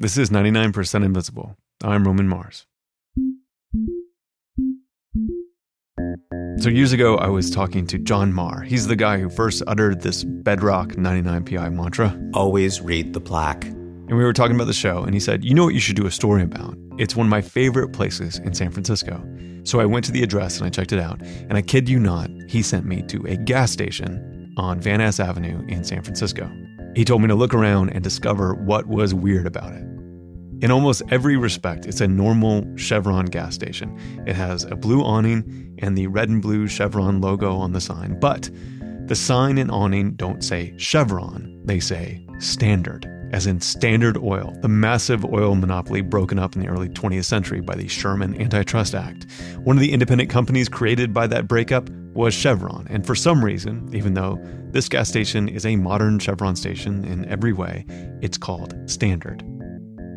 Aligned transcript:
This 0.00 0.16
is 0.16 0.30
99% 0.30 1.04
Invisible. 1.04 1.58
I'm 1.84 2.06
Roman 2.06 2.26
Mars. 2.26 2.64
So, 6.56 6.70
years 6.70 6.94
ago, 6.94 7.16
I 7.16 7.26
was 7.26 7.50
talking 7.50 7.86
to 7.88 7.98
John 7.98 8.32
Marr. 8.32 8.62
He's 8.62 8.86
the 8.86 8.96
guy 8.96 9.18
who 9.18 9.28
first 9.28 9.62
uttered 9.66 10.00
this 10.00 10.24
bedrock 10.24 10.92
99PI 10.92 11.74
mantra. 11.74 12.18
Always 12.32 12.80
read 12.80 13.12
the 13.12 13.20
plaque. 13.20 13.66
And 13.66 14.16
we 14.16 14.24
were 14.24 14.32
talking 14.32 14.56
about 14.56 14.68
the 14.68 14.72
show, 14.72 15.02
and 15.02 15.12
he 15.12 15.20
said, 15.20 15.44
You 15.44 15.52
know 15.52 15.66
what 15.66 15.74
you 15.74 15.80
should 15.80 15.96
do 15.96 16.06
a 16.06 16.10
story 16.10 16.44
about? 16.44 16.78
It's 16.96 17.14
one 17.14 17.26
of 17.26 17.30
my 17.30 17.42
favorite 17.42 17.92
places 17.92 18.38
in 18.38 18.54
San 18.54 18.70
Francisco. 18.70 19.22
So 19.64 19.80
I 19.80 19.84
went 19.84 20.06
to 20.06 20.12
the 20.12 20.22
address 20.22 20.56
and 20.56 20.66
I 20.66 20.70
checked 20.70 20.92
it 20.92 20.98
out. 20.98 21.20
And 21.20 21.58
I 21.58 21.60
kid 21.60 21.90
you 21.90 21.98
not, 21.98 22.30
he 22.48 22.62
sent 22.62 22.86
me 22.86 23.02
to 23.08 23.22
a 23.26 23.36
gas 23.36 23.70
station 23.70 24.54
on 24.56 24.80
Van 24.80 25.00
Ness 25.00 25.20
Avenue 25.20 25.62
in 25.68 25.84
San 25.84 26.02
Francisco. 26.02 26.50
He 26.94 27.04
told 27.04 27.22
me 27.22 27.28
to 27.28 27.34
look 27.34 27.54
around 27.54 27.90
and 27.90 28.02
discover 28.02 28.54
what 28.54 28.86
was 28.86 29.14
weird 29.14 29.46
about 29.46 29.72
it. 29.72 29.84
In 30.62 30.70
almost 30.70 31.02
every 31.08 31.36
respect, 31.36 31.86
it's 31.86 32.00
a 32.00 32.08
normal 32.08 32.66
Chevron 32.76 33.26
gas 33.26 33.54
station. 33.54 33.98
It 34.26 34.36
has 34.36 34.64
a 34.64 34.76
blue 34.76 35.02
awning 35.02 35.76
and 35.78 35.96
the 35.96 36.08
red 36.08 36.28
and 36.28 36.42
blue 36.42 36.66
Chevron 36.66 37.20
logo 37.20 37.56
on 37.56 37.72
the 37.72 37.80
sign, 37.80 38.18
but 38.20 38.50
the 39.06 39.14
sign 39.14 39.56
and 39.56 39.70
awning 39.70 40.12
don't 40.12 40.44
say 40.44 40.74
Chevron, 40.76 41.60
they 41.64 41.80
say 41.80 42.26
Standard, 42.38 43.06
as 43.32 43.46
in 43.46 43.60
Standard 43.60 44.18
Oil, 44.18 44.54
the 44.60 44.68
massive 44.68 45.24
oil 45.24 45.54
monopoly 45.54 46.00
broken 46.00 46.38
up 46.38 46.54
in 46.54 46.62
the 46.62 46.68
early 46.68 46.88
20th 46.88 47.24
century 47.24 47.60
by 47.60 47.74
the 47.74 47.88
Sherman 47.88 48.40
Antitrust 48.40 48.94
Act. 48.94 49.26
One 49.64 49.76
of 49.76 49.80
the 49.80 49.92
independent 49.92 50.28
companies 50.28 50.68
created 50.68 51.14
by 51.14 51.26
that 51.28 51.48
breakup 51.48 51.88
was 52.14 52.34
Chevron, 52.34 52.86
and 52.90 53.06
for 53.06 53.14
some 53.14 53.44
reason, 53.44 53.88
even 53.94 54.14
though 54.14 54.38
this 54.70 54.88
gas 54.88 55.08
station 55.08 55.48
is 55.48 55.64
a 55.64 55.76
modern 55.76 56.18
Chevron 56.18 56.56
station 56.56 57.04
in 57.04 57.24
every 57.26 57.52
way, 57.52 57.84
it's 58.20 58.38
called 58.38 58.74
Standard. 58.90 59.44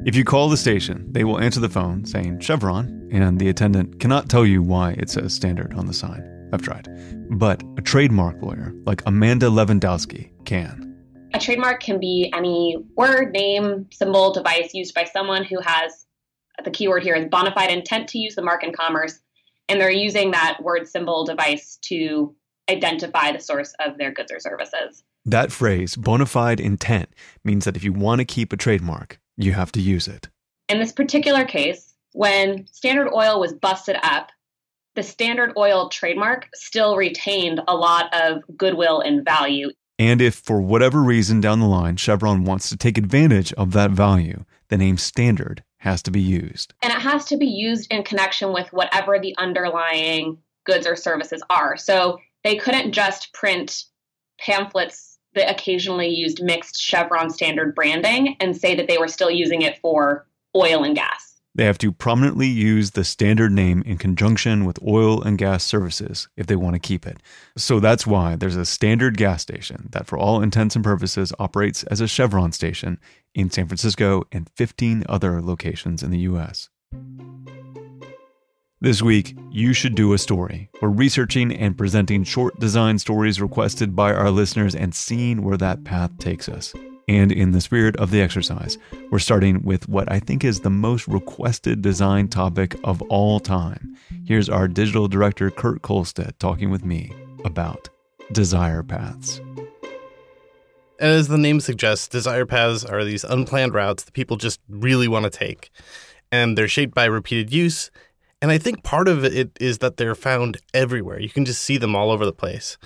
If 0.06 0.16
you 0.16 0.26
call 0.26 0.50
the 0.50 0.58
station, 0.58 1.08
they 1.12 1.24
will 1.24 1.40
answer 1.40 1.60
the 1.60 1.70
phone 1.70 2.06
saying 2.06 2.40
Chevron, 2.40 3.10
and 3.12 3.40
the 3.40 3.50
attendant 3.50 4.00
cannot 4.00 4.30
tell 4.30 4.45
you 4.45 4.62
why 4.62 4.92
it 4.98 5.09
says 5.09 5.34
standard 5.34 5.73
on 5.76 5.86
the 5.86 5.94
sign. 5.94 6.30
I've 6.52 6.62
tried. 6.62 6.88
But 7.32 7.64
a 7.78 7.82
trademark 7.82 8.42
lawyer 8.42 8.73
like 8.86 9.02
Amanda 9.06 9.48
Lewandowski 9.48 10.32
can. 10.45 10.95
A 11.34 11.39
trademark 11.39 11.82
can 11.82 12.00
be 12.00 12.32
any 12.36 12.84
word, 12.95 13.32
name, 13.32 13.88
symbol, 13.92 14.34
device 14.34 14.73
used 14.73 14.94
by 14.94 15.06
someone 15.06 15.44
who 15.44 15.60
has 15.62 16.06
the 16.64 16.70
keyword 16.70 17.04
here 17.04 17.16
is 17.16 17.26
bona 17.26 17.52
fide 17.54 17.72
intent 17.72 18.08
to 18.10 18.20
use 18.20 18.36
the 18.36 18.42
mark 18.42 18.64
in 18.64 18.72
commerce, 18.73 19.20
and 19.74 19.82
they're 19.82 19.90
using 19.90 20.30
that 20.30 20.62
word, 20.62 20.88
symbol, 20.88 21.26
device 21.26 21.80
to 21.82 22.36
identify 22.70 23.32
the 23.32 23.40
source 23.40 23.74
of 23.84 23.98
their 23.98 24.12
goods 24.12 24.32
or 24.32 24.40
services. 24.40 25.04
That 25.26 25.52
phrase, 25.52 25.96
bona 25.96 26.28
fide 26.28 26.60
intent, 26.60 27.10
means 27.44 27.66
that 27.66 27.76
if 27.76 27.84
you 27.84 27.92
want 27.92 28.20
to 28.20 28.26
keep 28.26 28.54
a 28.54 28.58
trademark, 28.58 29.20
you 29.36 29.54
have 29.54 29.72
to 29.72 29.82
use 29.82 30.08
it. 30.08 30.30
In 30.70 30.78
this 30.78 30.92
particular 30.92 31.44
case, 31.44 31.96
when 32.12 32.68
Standard 32.68 33.12
Oil 33.12 33.40
was 33.40 33.54
busted 33.54 33.98
up, 34.04 34.30
the 34.94 35.02
Standard 35.02 35.54
Oil 35.58 35.90
trademark 35.90 36.50
still 36.54 36.96
retained 36.96 37.60
a 37.68 37.76
lot 37.76 38.14
of 38.14 38.44
goodwill 38.56 39.00
and 39.00 39.26
value. 39.26 39.72
And 39.98 40.22
if 40.22 40.36
for 40.36 40.62
whatever 40.62 41.02
reason 41.02 41.42
down 41.42 41.62
the 41.62 41.66
line 41.66 41.96
Chevron 41.96 42.44
wants 42.44 42.70
to 42.70 42.78
take 42.78 43.00
advantage 43.00 43.52
of 43.54 43.72
that 43.72 43.90
value, 43.90 44.46
the 44.70 44.78
name 44.78 44.98
Standard 44.98 45.64
has 45.84 46.02
to 46.02 46.12
be 46.12 46.22
used. 46.22 46.73
And 46.81 46.94
it 46.94 47.00
has 47.02 47.26
to 47.26 47.36
be 47.36 47.45
used 47.45 47.92
in 47.92 48.03
connection 48.03 48.53
with 48.53 48.72
whatever 48.72 49.20
the 49.20 49.36
underlying 49.38 50.38
goods 50.66 50.88
or 50.88 50.95
services 50.95 51.44
are. 51.50 51.76
So 51.76 52.20
they 52.45 52.56
couldn't 52.56 52.94
just 52.94 53.34
print 53.34 53.84
pamphlets 54.39 55.20
that 55.36 55.52
occasionally 55.52 56.08
used 56.08 56.42
mixed 56.42 56.81
Chevron 56.81 57.30
standard 57.30 57.76
branding 57.76 58.38
and 58.39 58.56
say 58.56 58.76
that 58.76 58.88
they 58.88 58.98
were 58.98 59.09
still 59.09 59.30
using 59.30 59.61
it 59.61 59.78
for 59.80 60.26
oil 60.56 60.86
and 60.86 60.95
gas. 60.95 61.33
They 61.56 61.66
have 61.66 61.78
to 61.80 61.92
prominently 61.92 62.48
use 62.48 62.92
the 62.92 63.04
standard 63.04 63.52
name 63.52 63.84
in 63.86 63.98
conjunction 63.98 64.66
with 64.66 64.82
oil 64.82 65.22
and 65.22 65.38
gas 65.38 65.64
services 65.64 66.28
if 66.36 66.48
they 66.48 66.56
want 66.56 66.73
to 66.73 66.80
keep 66.80 67.06
it. 67.06 67.18
So 67.55 67.80
that's 67.80 68.08
why 68.08 68.36
there's 68.36 68.55
a 68.55 68.66
standard 68.66 69.17
gas 69.17 69.44
station 69.44 69.89
that, 69.92 70.08
for 70.08 70.17
all 70.17 70.42
intents 70.42 70.76
and 70.76 70.83
purposes, 70.83 71.32
operates 71.38 71.83
as 71.83 72.02
a 72.02 72.08
Chevron 72.08 72.54
station 72.54 73.00
in 73.36 73.52
San 73.52 73.67
Francisco 73.67 74.23
and 74.32 74.50
15 74.55 75.04
other 75.08 75.42
locations 75.44 76.02
in 76.02 76.10
the 76.10 76.20
US. 76.20 76.70
This 78.82 79.04
week, 79.04 79.38
you 79.52 79.73
should 79.73 79.95
do 79.95 80.11
a 80.14 80.17
story. 80.17 80.70
We're 80.82 80.89
researching 80.89 81.56
and 81.56 81.77
presenting 81.77 82.23
short 82.23 82.60
design 82.60 82.98
stories 82.98 83.39
requested 83.39 83.95
by 83.95 84.11
our 84.11 84.32
listeners 84.32 84.76
and 84.76 84.94
seeing 84.94 85.44
where 85.44 85.58
that 85.58 85.83
path 85.83 86.17
takes 86.17 86.50
us. 86.50 86.73
And 87.08 87.31
in 87.31 87.52
the 87.52 87.61
spirit 87.61 87.95
of 87.97 88.11
the 88.11 88.21
exercise, 88.21 88.77
we're 89.11 89.19
starting 89.19 89.61
with 89.64 89.89
what 89.89 90.11
I 90.11 90.19
think 90.19 90.43
is 90.43 90.61
the 90.61 90.69
most 90.69 91.08
requested 91.08 91.81
design 91.81 92.27
topic 92.27 92.75
of 92.83 93.02
all 93.03 93.39
time. 93.39 93.97
Here's 94.25 94.49
our 94.49 94.67
digital 94.67 95.08
director, 95.08 95.52
Kurt 95.52 95.81
Kohlstedt, 95.81 96.37
talking 96.39 96.69
with 96.69 96.86
me 96.86 97.11
about 97.43 97.89
desire 98.31 98.83
paths. 98.83 99.41
As 100.99 101.27
the 101.27 101.37
name 101.37 101.59
suggests, 101.59 102.08
desire 102.08 102.45
paths 102.45 102.86
are 102.86 103.03
these 103.03 103.23
unplanned 103.25 103.73
routes 103.73 104.03
that 104.03 104.14
people 104.14 104.37
just 104.37 104.61
really 104.70 105.08
want 105.08 105.23
to 105.23 105.30
take. 105.30 105.70
And 106.31 106.58
they're 106.58 106.67
shaped 106.67 106.95
by 106.95 107.05
repeated 107.05 107.52
use 107.52 107.91
and 108.43 108.52
I 108.52 108.58
think 108.58 108.83
part 108.83 109.08
of 109.08 109.23
it 109.23 109.58
is 109.61 109.77
that 109.77 109.95
they're 109.95 110.15
found 110.15 110.58
everywhere. 110.73 111.17
You 111.17 111.30
can 111.30 111.45
just 111.45 111.64
see 111.64 111.77
them 111.77 111.95
all 111.95 112.11
over 112.11 112.25
the 112.25 112.33
place. 112.33 112.77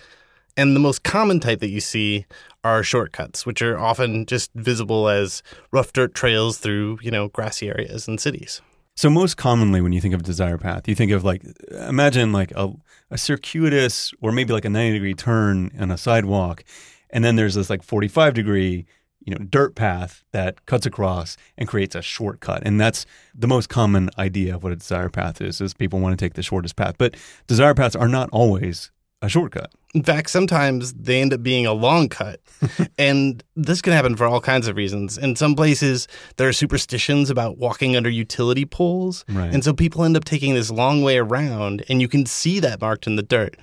And 0.57 0.75
the 0.75 0.79
most 0.79 1.03
common 1.03 1.39
type 1.39 1.59
that 1.59 1.69
you 1.69 1.79
see 1.79 2.25
are 2.63 2.83
shortcuts, 2.83 3.45
which 3.45 3.61
are 3.61 3.77
often 3.77 4.25
just 4.25 4.51
visible 4.55 5.07
as 5.07 5.43
rough 5.71 5.93
dirt 5.93 6.15
trails 6.15 6.57
through, 6.57 6.97
you 7.01 7.11
know, 7.11 7.29
grassy 7.29 7.69
areas 7.69 8.07
and 8.07 8.19
cities. 8.19 8.61
So 8.95 9.11
most 9.11 9.37
commonly 9.37 9.79
when 9.79 9.91
you 9.91 10.01
think 10.01 10.15
of 10.15 10.23
desire 10.23 10.57
path, 10.57 10.87
you 10.87 10.95
think 10.95 11.11
of 11.11 11.23
like 11.23 11.43
imagine 11.87 12.31
like 12.31 12.51
a, 12.55 12.73
a 13.11 13.17
circuitous 13.17 14.11
or 14.21 14.31
maybe 14.31 14.51
like 14.51 14.65
a 14.65 14.69
90 14.69 14.93
degree 14.93 15.13
turn 15.13 15.69
on 15.79 15.91
a 15.91 15.97
sidewalk 15.97 16.63
and 17.11 17.23
then 17.23 17.35
there's 17.35 17.55
this 17.55 17.69
like 17.69 17.83
45 17.83 18.33
degree 18.33 18.85
you 19.23 19.35
know 19.35 19.45
dirt 19.45 19.75
path 19.75 20.23
that 20.31 20.65
cuts 20.65 20.85
across 20.85 21.37
and 21.57 21.67
creates 21.67 21.95
a 21.95 22.01
shortcut. 22.01 22.63
And 22.65 22.79
that's 22.79 23.05
the 23.35 23.47
most 23.47 23.69
common 23.69 24.09
idea 24.17 24.55
of 24.55 24.63
what 24.63 24.71
a 24.71 24.77
desire 24.77 25.09
path 25.09 25.41
is 25.41 25.61
is 25.61 25.73
people 25.73 25.99
want 25.99 26.17
to 26.17 26.25
take 26.25 26.33
the 26.33 26.41
shortest 26.41 26.75
path. 26.75 26.95
But 26.97 27.15
desire 27.45 27.73
paths 27.73 27.95
are 27.95 28.07
not 28.07 28.29
always 28.31 28.89
a 29.21 29.29
shortcut 29.29 29.71
in 29.97 30.03
fact 30.03 30.29
sometimes 30.29 30.93
they 30.93 31.21
end 31.21 31.33
up 31.33 31.43
being 31.43 31.65
a 31.65 31.73
long 31.73 32.07
cut 32.07 32.39
and 32.97 33.43
this 33.55 33.81
can 33.81 33.93
happen 33.93 34.15
for 34.15 34.25
all 34.25 34.39
kinds 34.39 34.67
of 34.67 34.75
reasons 34.75 35.17
in 35.17 35.35
some 35.35 35.55
places 35.55 36.07
there 36.37 36.47
are 36.47 36.53
superstitions 36.53 37.29
about 37.29 37.57
walking 37.57 37.95
under 37.95 38.09
utility 38.09 38.65
poles 38.65 39.25
right. 39.29 39.53
and 39.53 39.63
so 39.63 39.73
people 39.73 40.03
end 40.03 40.15
up 40.15 40.23
taking 40.23 40.53
this 40.53 40.71
long 40.71 41.03
way 41.03 41.17
around 41.17 41.83
and 41.89 42.01
you 42.01 42.07
can 42.07 42.25
see 42.25 42.59
that 42.59 42.79
marked 42.81 43.07
in 43.07 43.15
the 43.15 43.23
dirt 43.23 43.57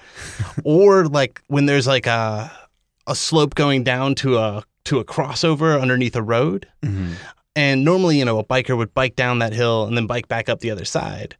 or 0.64 1.06
like 1.06 1.40
when 1.48 1.66
there's 1.66 1.86
like 1.86 2.06
a 2.06 2.50
a 3.06 3.14
slope 3.14 3.54
going 3.54 3.84
down 3.84 4.14
to 4.14 4.38
a 4.38 4.64
to 4.84 4.98
a 4.98 5.04
crossover 5.04 5.80
underneath 5.80 6.16
a 6.16 6.22
road. 6.22 6.68
Mm-hmm. 6.82 7.14
And 7.56 7.84
normally, 7.84 8.18
you 8.18 8.24
know, 8.24 8.38
a 8.38 8.44
biker 8.44 8.76
would 8.76 8.92
bike 8.94 9.16
down 9.16 9.38
that 9.38 9.52
hill 9.52 9.84
and 9.84 9.96
then 9.96 10.06
bike 10.06 10.28
back 10.28 10.48
up 10.48 10.60
the 10.60 10.70
other 10.70 10.84
side. 10.84 11.36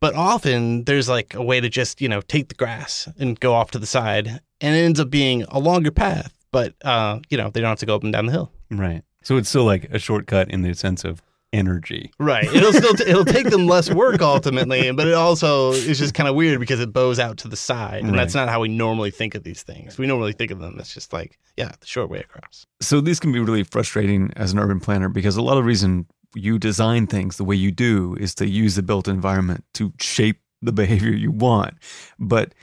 But 0.00 0.14
often 0.14 0.84
there's 0.84 1.08
like 1.08 1.34
a 1.34 1.42
way 1.42 1.60
to 1.60 1.68
just, 1.68 2.00
you 2.00 2.08
know, 2.08 2.20
take 2.20 2.48
the 2.48 2.54
grass 2.54 3.08
and 3.18 3.38
go 3.38 3.54
off 3.54 3.70
to 3.72 3.78
the 3.78 3.86
side. 3.86 4.40
And 4.60 4.74
it 4.74 4.78
ends 4.78 5.00
up 5.00 5.10
being 5.10 5.44
a 5.48 5.58
longer 5.58 5.90
path, 5.90 6.34
but, 6.50 6.74
uh, 6.84 7.20
you 7.28 7.36
know, 7.36 7.50
they 7.50 7.60
don't 7.60 7.70
have 7.70 7.78
to 7.80 7.86
go 7.86 7.94
up 7.94 8.04
and 8.04 8.12
down 8.12 8.26
the 8.26 8.32
hill. 8.32 8.52
Right. 8.70 9.02
So 9.22 9.36
it's 9.36 9.48
still 9.48 9.64
like 9.64 9.84
a 9.90 9.98
shortcut 9.98 10.50
in 10.50 10.62
the 10.62 10.74
sense 10.74 11.04
of 11.04 11.20
energy. 11.52 12.12
Right. 12.18 12.44
It'll 12.44 12.72
still 12.72 12.94
t- 12.94 13.04
it'll 13.06 13.24
take 13.24 13.50
them 13.50 13.66
less 13.66 13.90
work 13.90 14.20
ultimately, 14.20 14.90
but 14.92 15.06
it 15.06 15.14
also 15.14 15.72
is 15.72 15.98
just 15.98 16.14
kind 16.14 16.28
of 16.28 16.34
weird 16.34 16.60
because 16.60 16.80
it 16.80 16.92
bows 16.92 17.18
out 17.18 17.38
to 17.38 17.48
the 17.48 17.56
side, 17.56 18.02
and 18.02 18.12
right. 18.12 18.18
that's 18.18 18.34
not 18.34 18.48
how 18.48 18.60
we 18.60 18.68
normally 18.68 19.10
think 19.10 19.34
of 19.34 19.42
these 19.42 19.62
things. 19.62 19.98
We 19.98 20.06
normally 20.06 20.32
think 20.32 20.50
of 20.50 20.58
them 20.58 20.78
as 20.78 20.92
just 20.92 21.12
like 21.12 21.38
yeah, 21.56 21.72
the 21.80 21.86
short 21.86 22.10
way 22.10 22.20
across. 22.20 22.66
So 22.80 23.00
these 23.00 23.18
can 23.18 23.32
be 23.32 23.40
really 23.40 23.64
frustrating 23.64 24.30
as 24.36 24.52
an 24.52 24.58
urban 24.58 24.80
planner 24.80 25.08
because 25.08 25.36
a 25.36 25.42
lot 25.42 25.56
of 25.56 25.64
reason 25.64 26.06
you 26.36 26.58
design 26.58 27.06
things 27.06 27.36
the 27.36 27.44
way 27.44 27.56
you 27.56 27.70
do 27.70 28.16
is 28.20 28.34
to 28.36 28.46
use 28.46 28.76
the 28.76 28.82
built 28.82 29.08
environment 29.08 29.64
to 29.74 29.92
shape 30.00 30.40
the 30.62 30.72
behavior 30.72 31.10
you 31.10 31.30
want. 31.30 31.74
But 32.18 32.54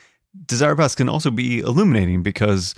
desire 0.46 0.76
paths 0.76 0.96
can 0.96 1.10
also 1.10 1.32
be 1.32 1.60
illuminating 1.60 2.24
because 2.24 2.76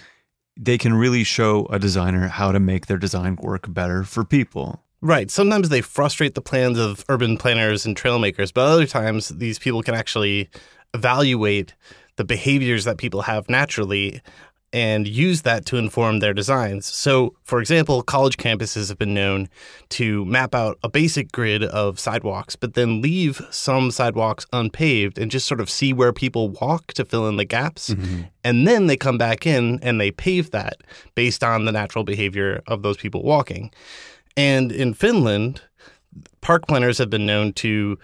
they 0.58 0.78
can 0.78 0.94
really 0.94 1.24
show 1.24 1.66
a 1.68 1.80
designer 1.80 2.28
how 2.28 2.52
to 2.52 2.60
make 2.60 2.88
their 2.88 2.98
design 2.98 3.38
work 3.42 3.74
better 3.74 4.04
for 4.04 4.24
people. 4.24 4.82
Right. 5.02 5.30
Sometimes 5.30 5.70
they 5.70 5.82
frustrate 5.82 6.34
the 6.34 6.42
plans 6.42 6.80
of 6.80 7.06
urban 7.10 7.38
planners 7.38 7.86
and 7.86 7.96
trail 7.96 8.18
makers, 8.18 8.52
but 8.52 8.62
other 8.62 8.88
times 8.88 9.30
these 9.30 9.60
people 9.60 9.84
can 9.84 9.94
actually 9.94 10.50
evaluate 10.94 11.76
the 12.16 12.24
behaviors 12.24 12.86
that 12.86 12.98
people 12.98 13.24
have 13.24 13.50
naturally 13.50 14.22
and 14.76 15.08
use 15.08 15.44
that 15.44 15.66
to 15.66 15.78
inform 15.78 16.20
their 16.20 16.34
designs. 16.34 16.86
So, 16.86 17.34
for 17.44 17.62
example, 17.62 18.04
college 18.04 18.36
campuses 18.36 18.90
have 18.90 18.98
been 18.98 19.14
known 19.14 19.48
to 19.92 20.26
map 20.26 20.54
out 20.54 20.78
a 20.84 20.90
basic 20.90 21.32
grid 21.32 21.64
of 21.64 21.98
sidewalks, 21.98 22.58
but 22.58 22.74
then 22.74 23.02
leave 23.02 23.42
some 23.52 23.90
sidewalks 23.90 24.46
unpaved 24.52 25.18
and 25.18 25.32
just 25.32 25.48
sort 25.48 25.62
of 25.62 25.70
see 25.70 25.94
where 25.94 26.12
people 26.12 26.50
walk 26.50 26.88
to 26.96 27.06
fill 27.06 27.30
in 27.30 27.38
the 27.38 27.46
gaps. 27.46 27.92
Mm-hmm. 27.92 28.24
And 28.44 28.68
then 28.68 28.88
they 28.88 28.98
come 28.98 29.18
back 29.18 29.48
in 29.48 29.80
and 29.82 30.02
they 30.02 30.12
pave 30.12 30.52
that 30.52 30.82
based 31.16 31.42
on 31.42 31.64
the 31.64 31.72
natural 31.72 32.04
behavior 32.04 32.62
of 32.68 32.82
those 32.82 32.98
people 32.98 33.24
walking. 33.24 33.72
And 34.36 34.74
in 34.74 34.94
Finland, 34.94 35.62
park 36.42 36.68
planners 36.68 36.98
have 36.98 37.10
been 37.10 37.26
known 37.26 37.54
to 37.54 37.98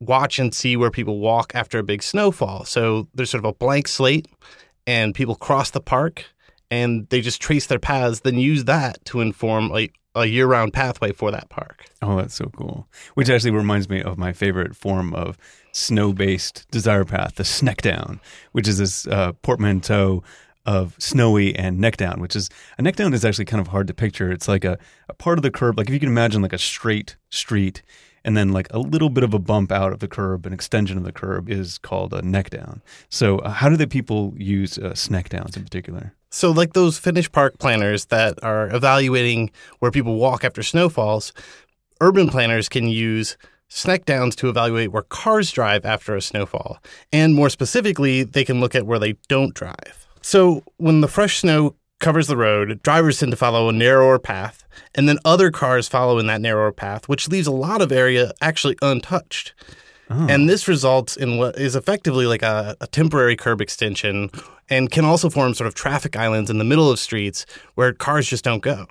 watch 0.00 0.40
and 0.40 0.52
see 0.52 0.76
where 0.76 0.90
people 0.90 1.20
walk 1.20 1.52
after 1.54 1.78
a 1.78 1.84
big 1.84 2.02
snowfall. 2.02 2.64
So 2.64 3.06
there's 3.14 3.30
sort 3.30 3.44
of 3.44 3.48
a 3.48 3.54
blank 3.54 3.86
slate, 3.86 4.26
and 4.86 5.14
people 5.14 5.34
cross 5.34 5.70
the 5.70 5.80
park 5.80 6.24
and 6.70 7.08
they 7.10 7.20
just 7.20 7.40
trace 7.40 7.66
their 7.66 7.78
paths, 7.78 8.20
then 8.20 8.38
use 8.38 8.64
that 8.64 9.04
to 9.06 9.20
inform 9.20 9.70
a, 9.76 9.90
a 10.14 10.26
year 10.26 10.46
round 10.46 10.72
pathway 10.72 11.12
for 11.12 11.30
that 11.30 11.48
park. 11.48 11.84
Oh, 12.02 12.16
that's 12.16 12.34
so 12.34 12.46
cool. 12.56 12.88
Which 13.14 13.30
actually 13.30 13.52
reminds 13.52 13.88
me 13.88 14.02
of 14.02 14.18
my 14.18 14.32
favorite 14.32 14.74
form 14.74 15.14
of 15.14 15.36
snow 15.72 16.12
based 16.12 16.66
desire 16.70 17.04
path, 17.04 17.36
the 17.36 17.44
sneck 17.44 17.82
down, 17.82 18.20
which 18.52 18.66
is 18.68 18.78
this 18.78 19.06
uh, 19.06 19.32
portmanteau 19.42 20.22
of 20.64 20.96
snowy 20.98 21.54
and 21.54 21.78
neck 21.78 21.96
down, 21.96 22.20
which 22.20 22.34
is 22.34 22.50
a 22.76 22.82
neck 22.82 22.96
down 22.96 23.14
is 23.14 23.24
actually 23.24 23.44
kind 23.44 23.60
of 23.60 23.68
hard 23.68 23.86
to 23.86 23.94
picture. 23.94 24.32
It's 24.32 24.48
like 24.48 24.64
a, 24.64 24.78
a 25.08 25.14
part 25.14 25.38
of 25.38 25.42
the 25.42 25.50
curb, 25.50 25.78
like 25.78 25.88
if 25.88 25.94
you 25.94 26.00
can 26.00 26.08
imagine 26.08 26.42
like 26.42 26.52
a 26.52 26.58
straight 26.58 27.16
street 27.30 27.82
and 28.26 28.36
then 28.36 28.52
like 28.52 28.66
a 28.72 28.78
little 28.80 29.08
bit 29.08 29.22
of 29.22 29.32
a 29.32 29.38
bump 29.38 29.70
out 29.70 29.92
of 29.92 30.00
the 30.00 30.08
curb, 30.08 30.44
an 30.44 30.52
extension 30.52 30.98
of 30.98 31.04
the 31.04 31.12
curb 31.12 31.48
is 31.48 31.78
called 31.78 32.12
a 32.12 32.20
neck 32.20 32.50
down. 32.50 32.82
So, 33.08 33.38
uh, 33.38 33.50
how 33.50 33.68
do 33.68 33.76
the 33.76 33.86
people 33.86 34.34
use 34.36 34.76
uh, 34.78 34.94
sneck 34.94 35.28
downs 35.28 35.56
in 35.56 35.62
particular? 35.62 36.12
So, 36.28 36.50
like 36.50 36.72
those 36.72 36.98
Finnish 36.98 37.30
park 37.30 37.58
planners 37.58 38.06
that 38.06 38.42
are 38.42 38.68
evaluating 38.74 39.52
where 39.78 39.92
people 39.92 40.16
walk 40.16 40.44
after 40.44 40.64
snowfalls, 40.64 41.32
urban 42.00 42.28
planners 42.28 42.68
can 42.68 42.88
use 42.88 43.38
sneck 43.68 44.04
downs 44.04 44.34
to 44.36 44.48
evaluate 44.48 44.90
where 44.90 45.02
cars 45.02 45.52
drive 45.52 45.84
after 45.84 46.16
a 46.16 46.20
snowfall. 46.20 46.78
And 47.12 47.34
more 47.34 47.48
specifically, 47.48 48.24
they 48.24 48.44
can 48.44 48.60
look 48.60 48.74
at 48.74 48.86
where 48.86 48.98
they 48.98 49.12
don't 49.28 49.54
drive. 49.54 50.08
So, 50.20 50.64
when 50.78 51.00
the 51.00 51.08
fresh 51.08 51.38
snow 51.38 51.76
covers 51.98 52.26
the 52.26 52.36
road, 52.36 52.82
drivers 52.82 53.18
tend 53.18 53.32
to 53.32 53.36
follow 53.36 53.68
a 53.68 53.72
narrower 53.72 54.18
path, 54.18 54.64
and 54.94 55.08
then 55.08 55.18
other 55.24 55.50
cars 55.50 55.88
follow 55.88 56.18
in 56.18 56.26
that 56.26 56.40
narrower 56.40 56.72
path, 56.72 57.08
which 57.08 57.28
leaves 57.28 57.46
a 57.46 57.52
lot 57.52 57.80
of 57.80 57.92
area 57.92 58.32
actually 58.40 58.76
untouched. 58.82 59.54
Oh. 60.08 60.26
And 60.28 60.48
this 60.48 60.68
results 60.68 61.16
in 61.16 61.38
what 61.38 61.58
is 61.58 61.74
effectively 61.74 62.26
like 62.26 62.42
a, 62.42 62.76
a, 62.80 62.86
temporary 62.86 63.34
curb 63.34 63.60
extension 63.60 64.30
and 64.70 64.88
can 64.90 65.04
also 65.04 65.28
form 65.28 65.52
sort 65.52 65.66
of 65.66 65.74
traffic 65.74 66.14
islands 66.14 66.48
in 66.48 66.58
the 66.58 66.64
middle 66.64 66.90
of 66.90 67.00
streets 67.00 67.44
where 67.74 67.92
cars 67.92 68.28
just 68.28 68.44
don't 68.44 68.62
go. 68.62 68.86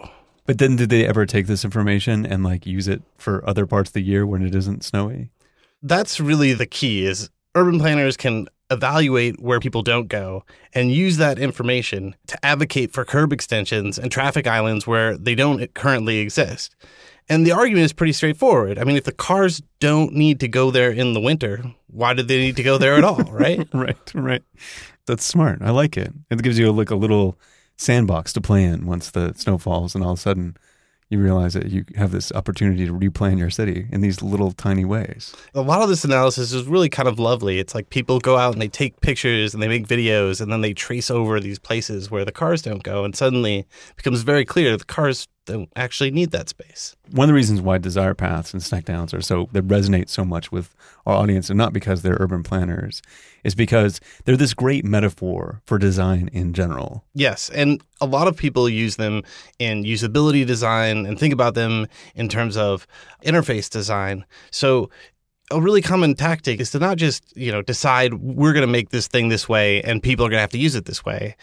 But 0.46 0.58
then 0.58 0.76
did 0.76 0.90
they 0.90 1.08
ever 1.08 1.26
take 1.26 1.48
this 1.48 1.64
information 1.64 2.26
and 2.26 2.44
like 2.44 2.66
use 2.66 2.90
it 2.90 3.02
for 3.18 3.48
other 3.48 3.66
parts 3.66 3.92
of 3.92 3.94
the 3.94 4.02
year 4.02 4.26
when 4.28 4.42
it 4.42 4.54
isn't 4.54 4.84
snowy? 4.84 5.30
That's 5.82 6.20
really 6.20 6.54
the 6.54 6.66
key 6.66 7.06
is 7.06 7.30
urban 7.56 7.80
planners 7.80 8.18
can 8.18 8.48
evaluate 8.72 9.40
where 9.40 9.60
people 9.60 9.82
don't 9.82 10.08
go 10.08 10.44
and 10.74 10.92
use 10.92 11.18
that 11.18 11.40
information 11.40 12.16
to 12.28 12.46
advocate 12.46 12.92
for 12.92 13.06
curb 13.06 13.32
extensions 13.32 13.98
and 13.98 14.12
traffic 14.12 14.48
islands 14.48 14.88
where 14.88 15.18
they 15.18 15.36
don't 15.36 15.74
currently 15.74 16.18
exist. 16.18 16.76
And 17.28 17.46
the 17.46 17.52
argument 17.52 17.86
is 17.86 17.94
pretty 17.94 18.14
straightforward. 18.14 18.78
I 18.78 18.84
mean, 18.84 18.98
if 18.98 19.04
the 19.04 19.12
cars 19.12 19.62
don't 19.80 20.14
need 20.14 20.40
to 20.42 20.48
go 20.48 20.70
there 20.70 20.92
in 20.92 21.14
the 21.14 21.20
winter, 21.22 21.64
why 21.88 22.14
do 22.14 22.22
they 22.22 22.38
need 22.38 22.56
to 22.58 22.64
go 22.64 22.78
there 22.78 22.96
at 22.96 23.04
all, 23.04 23.24
right? 23.32 23.68
right, 23.74 24.12
right. 24.14 24.44
That's 25.08 25.24
smart. 25.24 25.62
I 25.62 25.72
like 25.72 25.98
it. 25.98 26.12
It 26.30 26.44
gives 26.44 26.60
you 26.60 26.72
like 26.72 26.92
a 26.92 26.96
little 26.96 27.38
sandbox 27.78 28.34
to 28.34 28.42
play 28.42 28.64
in 28.64 28.86
once 28.86 29.12
the 29.12 29.34
snow 29.34 29.58
falls 29.58 29.96
and 29.96 30.04
all 30.04 30.14
of 30.14 30.20
a 30.20 30.22
sudden 30.22 30.56
you 31.10 31.20
realize 31.22 31.54
that 31.54 31.70
you 31.70 31.86
have 31.96 32.12
this 32.12 32.32
opportunity 32.32 32.86
to 32.86 32.94
replan 32.94 33.38
your 33.38 33.50
city 33.50 33.88
in 33.92 34.02
these 34.02 34.22
little 34.22 34.52
tiny 34.52 34.86
ways. 34.86 35.36
A 35.54 35.62
lot 35.62 35.82
of 35.82 35.90
this 35.90 36.04
analysis 36.04 36.52
is 36.52 36.66
really 36.66 36.90
kind 36.90 37.08
of 37.08 37.20
lovely. 37.20 37.60
It's 37.60 37.76
like 37.76 37.90
people 37.90 38.20
go 38.20 38.38
out 38.38 38.54
and 38.54 38.62
they 38.62 38.68
take 38.68 39.02
pictures 39.02 39.54
and 39.54 39.62
they 39.62 39.68
make 39.68 39.88
videos 39.88 40.42
and 40.42 40.52
then 40.52 40.62
they 40.62 40.74
trace 40.74 41.12
over 41.12 41.40
these 41.40 41.60
places 41.60 42.10
where 42.10 42.26
the 42.26 42.32
cars 42.32 42.62
don't 42.64 42.84
go. 42.84 43.04
And 43.04 43.16
suddenly 43.16 43.60
it 43.60 43.96
becomes 43.96 44.24
very 44.24 44.46
clear 44.46 44.76
the 44.78 44.84
cars 44.84 45.28
don't 45.46 45.70
actually 45.76 46.12
need 46.12 46.32
that 46.32 46.50
space. 46.50 46.96
One 47.12 47.26
of 47.26 47.28
the 47.30 47.34
reasons 47.34 47.62
why 47.62 47.78
desire 47.78 48.14
paths 48.14 48.54
and 48.54 48.62
sneck 48.62 48.86
downs 48.86 49.14
are 49.14 49.22
so 49.22 49.50
that 49.52 49.68
resonate 49.68 50.10
so 50.10 50.26
much 50.26 50.52
with 50.52 50.76
our 51.06 51.16
audience, 51.16 51.50
and 51.50 51.58
not 51.58 51.74
because 51.74 52.02
they're 52.02 52.18
urban 52.20 52.44
planners, 52.44 53.02
is 53.44 53.56
because 53.56 54.02
they're 54.26 54.38
this 54.38 54.54
great 54.54 54.84
metaphor 54.84 55.62
for 55.66 55.78
design 55.78 56.30
in 56.34 56.54
general. 56.54 57.04
Yes, 57.14 57.50
and 57.52 57.82
a 58.02 58.06
lot 58.06 58.28
of 58.28 58.36
people 58.36 58.68
use 58.68 58.96
them 58.96 59.22
in 59.60 59.84
usability 59.84 60.46
design 60.46 61.06
and 61.06 61.20
think 61.20 61.34
about 61.34 61.54
them 61.54 61.88
in 62.16 62.28
terms 62.28 62.58
of 62.58 62.88
interface 63.24 63.70
design. 63.70 64.26
So 64.52 64.90
a 65.52 65.62
really 65.62 65.82
common 65.82 66.16
tactic 66.16 66.60
is 66.60 66.72
to 66.72 66.80
not 66.80 66.98
just 66.98 67.36
you 67.38 67.52
know 67.52 67.62
decide 67.62 68.16
we're 68.16 68.54
going 68.54 68.66
to 68.66 68.72
make 68.72 68.90
this 68.90 69.08
thing 69.08 69.30
this 69.30 69.48
way 69.48 69.82
and 69.84 70.02
people 70.02 70.26
are 70.26 70.30
going 70.30 70.38
to 70.38 70.42
have 70.42 70.50
to 70.50 70.58
use 70.58 70.76
it 70.76 70.86
this 70.86 71.06
way 71.06 71.36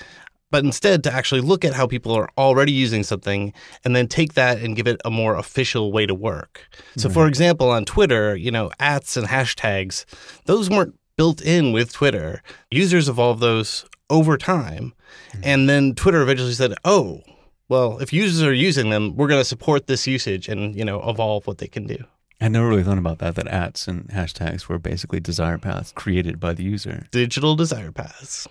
but 0.53 0.65
instead 0.65 1.03
to 1.03 1.13
actually 1.13 1.41
look 1.41 1.65
at 1.65 1.73
how 1.73 1.89
people 1.89 2.13
are 2.13 2.29
already 2.39 2.71
using 2.71 3.03
something 3.03 3.53
and 3.85 3.97
then 3.97 4.07
take 4.07 4.35
that 4.35 4.59
and 4.59 4.77
give 4.77 4.87
it 4.87 5.01
a 5.05 5.11
more 5.11 5.35
official 5.35 5.91
way 5.91 6.07
to 6.07 6.15
work. 6.15 6.69
So, 6.97 7.09
right. 7.09 7.15
for 7.15 7.27
example, 7.27 7.71
on 7.71 7.85
Twitter, 7.87 8.37
you 8.37 8.53
know, 8.53 8.71
ats 8.79 9.17
and 9.17 9.27
hashtags, 9.27 10.05
those 10.45 10.71
weren't 10.71 10.95
built 11.17 11.41
in 11.41 11.73
with 11.73 11.93
Twitter. 11.93 12.43
Users 12.71 13.09
evolved 13.09 13.41
those 13.41 13.87
over 14.11 14.37
time. 14.37 14.93
Mm-hmm. 15.31 15.41
And 15.43 15.69
then 15.69 15.95
Twitter 15.95 16.21
eventually 16.21 16.53
said, 16.53 16.75
oh, 16.85 17.23
well, 17.69 17.99
if 17.99 18.13
users 18.13 18.43
are 18.43 18.53
using 18.53 18.91
them, 18.91 19.17
we're 19.17 19.29
going 19.29 19.41
to 19.41 19.47
support 19.47 19.87
this 19.87 20.07
usage 20.07 20.49
and, 20.49 20.77
you 20.77 20.85
know, 20.85 21.03
evolve 21.09 21.47
what 21.47 21.59
they 21.59 21.69
can 21.69 21.87
do. 21.87 22.05
I 22.43 22.49
never 22.49 22.69
really 22.69 22.83
thought 22.83 22.99
about 22.99 23.21
that, 23.21 23.37
that 23.37 23.49
ats 23.49 23.89
and 23.89 24.09
hashtags 24.09 24.69
were 24.69 24.79
basically 24.79 25.21
desire 25.21 25.57
paths 25.57 25.93
created 25.93 26.39
by 26.39 26.53
the 26.53 26.65
user. 26.65 27.07
Digital 27.11 27.57
desire 27.57 27.93
paths. 27.93 28.47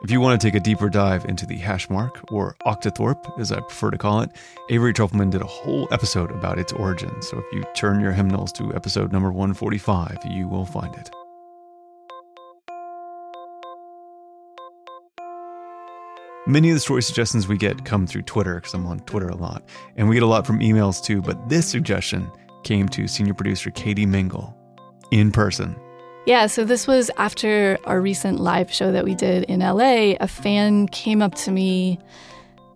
If 0.00 0.12
you 0.12 0.20
want 0.20 0.40
to 0.40 0.46
take 0.46 0.54
a 0.54 0.60
deeper 0.60 0.88
dive 0.88 1.24
into 1.24 1.44
the 1.44 1.56
hash 1.56 1.90
mark, 1.90 2.20
or 2.30 2.54
octothorpe 2.64 3.40
as 3.40 3.50
I 3.50 3.58
prefer 3.58 3.90
to 3.90 3.98
call 3.98 4.20
it, 4.20 4.30
Avery 4.70 4.92
Trufelman 4.92 5.32
did 5.32 5.42
a 5.42 5.46
whole 5.46 5.88
episode 5.90 6.30
about 6.30 6.56
its 6.56 6.72
origin. 6.72 7.20
So 7.20 7.38
if 7.38 7.44
you 7.52 7.64
turn 7.74 7.98
your 7.98 8.12
hymnals 8.12 8.52
to 8.52 8.72
episode 8.76 9.10
number 9.12 9.32
145, 9.32 10.18
you 10.30 10.46
will 10.46 10.64
find 10.66 10.94
it. 10.94 11.10
Many 16.46 16.70
of 16.70 16.76
the 16.76 16.80
story 16.80 17.02
suggestions 17.02 17.48
we 17.48 17.58
get 17.58 17.84
come 17.84 18.06
through 18.06 18.22
Twitter 18.22 18.54
because 18.54 18.74
I'm 18.74 18.86
on 18.86 19.00
Twitter 19.00 19.28
a 19.28 19.36
lot. 19.36 19.68
And 19.96 20.08
we 20.08 20.14
get 20.14 20.22
a 20.22 20.26
lot 20.26 20.46
from 20.46 20.60
emails 20.60 21.02
too, 21.02 21.20
but 21.20 21.48
this 21.48 21.66
suggestion 21.66 22.30
came 22.62 22.88
to 22.90 23.08
senior 23.08 23.34
producer 23.34 23.72
Katie 23.72 24.06
Mingle 24.06 24.56
in 25.10 25.32
person 25.32 25.74
yeah, 26.26 26.46
so 26.46 26.64
this 26.64 26.86
was 26.86 27.10
after 27.16 27.78
our 27.84 28.00
recent 28.00 28.40
live 28.40 28.72
show 28.72 28.92
that 28.92 29.04
we 29.04 29.14
did 29.14 29.44
in 29.44 29.60
LA. 29.60 30.14
A 30.20 30.28
fan 30.28 30.86
came 30.88 31.22
up 31.22 31.34
to 31.36 31.50
me 31.50 31.98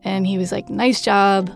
and 0.04 0.26
he 0.26 0.38
was 0.38 0.52
like, 0.52 0.68
Nice 0.70 1.02
job. 1.02 1.50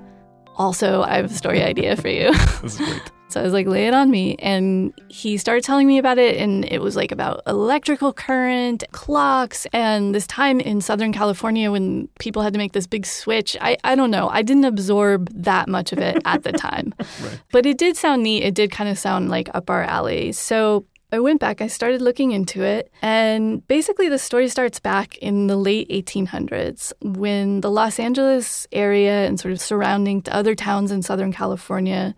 Also, 0.57 1.03
I 1.03 1.17
have 1.17 1.27
a 1.27 1.35
story 1.35 1.63
idea 1.63 1.97
for 1.97 2.09
you. 2.09 2.33
This 2.63 2.79
is 2.79 2.79
great. 2.79 3.03
So 3.29 3.41
I 3.41 3.43
was 3.43 3.53
like, 3.53 3.67
lay 3.67 3.89
it 3.89 3.93
on 3.93 4.09
me. 4.09 4.37
And 4.39 4.95
he 5.09 5.37
started 5.37 5.65
telling 5.65 5.89
me 5.89 5.99
about 5.99 6.17
it. 6.17 6.37
And 6.37 6.65
it 6.65 6.81
was 6.81 6.95
like 6.95 7.11
about 7.11 7.43
electrical 7.49 8.13
current, 8.13 8.85
clocks, 8.93 9.67
and 9.73 10.15
this 10.15 10.29
time 10.29 10.61
in 10.61 10.81
Southern 10.81 11.13
California 11.13 11.73
when 11.73 12.09
people 12.21 12.43
had 12.43 12.53
to 12.53 12.59
make 12.59 12.73
this 12.73 12.87
big 12.87 13.05
switch. 13.05 13.57
I, 13.61 13.79
I 13.83 13.97
don't 13.97 14.13
know. 14.13 14.29
I 14.29 14.43
didn't 14.43 14.65
absorb 14.65 15.29
that 15.35 15.69
much 15.69 15.93
of 15.93 15.99
it 15.99 16.23
at 16.25 16.45
the 16.45 16.53
time. 16.69 16.95
right. 17.21 17.41
But 17.51 17.67
it 17.67 17.79
did 17.79 17.97
sound 17.97 18.23
neat. 18.23 18.45
It 18.45 18.55
did 18.55 18.71
kind 18.71 18.89
of 18.89 18.97
sound 18.97 19.29
like 19.29 19.51
up 19.55 19.71
our 19.71 19.83
alley. 19.83 20.31
So 20.31 20.87
I 21.13 21.21
went 21.21 21.41
back, 21.41 21.61
I 21.61 21.69
started 21.69 22.03
looking 22.03 22.33
into 22.33 22.63
it, 22.63 22.91
and 23.01 23.67
basically 23.69 24.09
the 24.09 24.19
story 24.19 24.49
starts 24.49 24.81
back 24.81 25.17
in 25.19 25.47
the 25.47 25.57
late 25.57 25.89
1800s 25.89 26.93
when 27.01 27.61
the 27.61 27.71
Los 27.71 28.01
Angeles 28.01 28.67
area 28.73 29.27
and 29.27 29.39
sort 29.39 29.53
of 29.53 29.61
surrounding 29.61 30.25
other 30.31 30.57
towns 30.57 30.91
in 30.91 31.03
Southern 31.03 31.33
California 31.33 32.15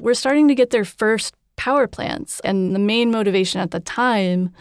were 0.00 0.14
starting 0.14 0.48
to 0.48 0.54
get 0.54 0.70
their 0.70 0.84
first 0.84 1.34
power 1.56 1.86
plants. 1.86 2.40
And 2.40 2.74
the 2.74 2.78
main 2.78 3.10
motivation 3.10 3.60
at 3.62 3.70
the 3.70 3.80
time 3.80 4.52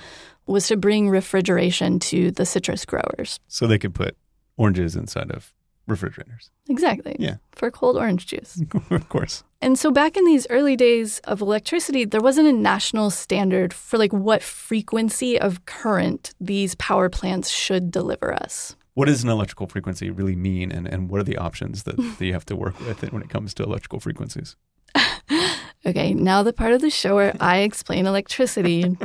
was 0.48 0.68
to 0.68 0.78
bring 0.78 1.10
refrigeration 1.10 2.00
to 2.00 2.32
the 2.32 2.46
citrus 2.46 2.86
growers. 2.86 3.40
So 3.48 3.68
they 3.68 3.78
could 3.78 3.94
put 3.94 4.16
oranges 4.58 4.96
inside 4.96 5.32
of 5.32 5.54
refrigerators. 5.88 6.50
Exactly. 6.70 7.16
Yeah. 7.20 7.38
For 7.52 7.70
cold 7.72 7.98
orange 7.98 8.28
juice. 8.28 8.62
of 8.90 9.10
course. 9.10 9.44
And 9.66 9.80
so 9.80 9.90
back 9.90 10.16
in 10.16 10.26
these 10.26 10.46
early 10.52 10.76
days 10.76 11.18
of 11.24 11.42
electricity, 11.42 12.06
there 12.06 12.22
wasn't 12.22 12.48
a 12.48 12.54
national 12.54 13.10
standard 13.10 13.74
for 13.74 13.98
like 13.98 14.14
what 14.14 14.44
frequency 14.44 15.42
of 15.42 15.66
current 15.66 16.36
these 16.40 16.76
power 16.76 17.10
plants 17.10 17.50
should 17.50 17.90
deliver 17.90 18.32
us. 18.32 18.76
What 18.94 19.06
does 19.06 19.24
an 19.24 19.30
electrical 19.32 19.66
frequency 19.66 20.12
really 20.12 20.36
mean 20.36 20.72
and, 20.72 20.88
and 20.88 21.10
what 21.10 21.20
are 21.20 21.24
the 21.24 21.38
options 21.38 21.82
that, 21.82 21.98
that 22.20 22.22
you 22.24 22.32
have 22.34 22.46
to 22.46 22.56
work 22.56 22.80
with 22.82 23.12
when 23.12 23.24
it 23.24 23.30
comes 23.32 23.56
to 23.56 23.64
electrical 23.64 24.00
frequencies? 24.00 24.56
okay, 25.84 26.14
now 26.14 26.44
the 26.44 26.54
part 26.54 26.74
of 26.74 26.82
the 26.82 26.92
show 26.92 27.16
where 27.16 27.36
I 27.40 27.62
explain 27.62 28.06
electricity. 28.06 28.96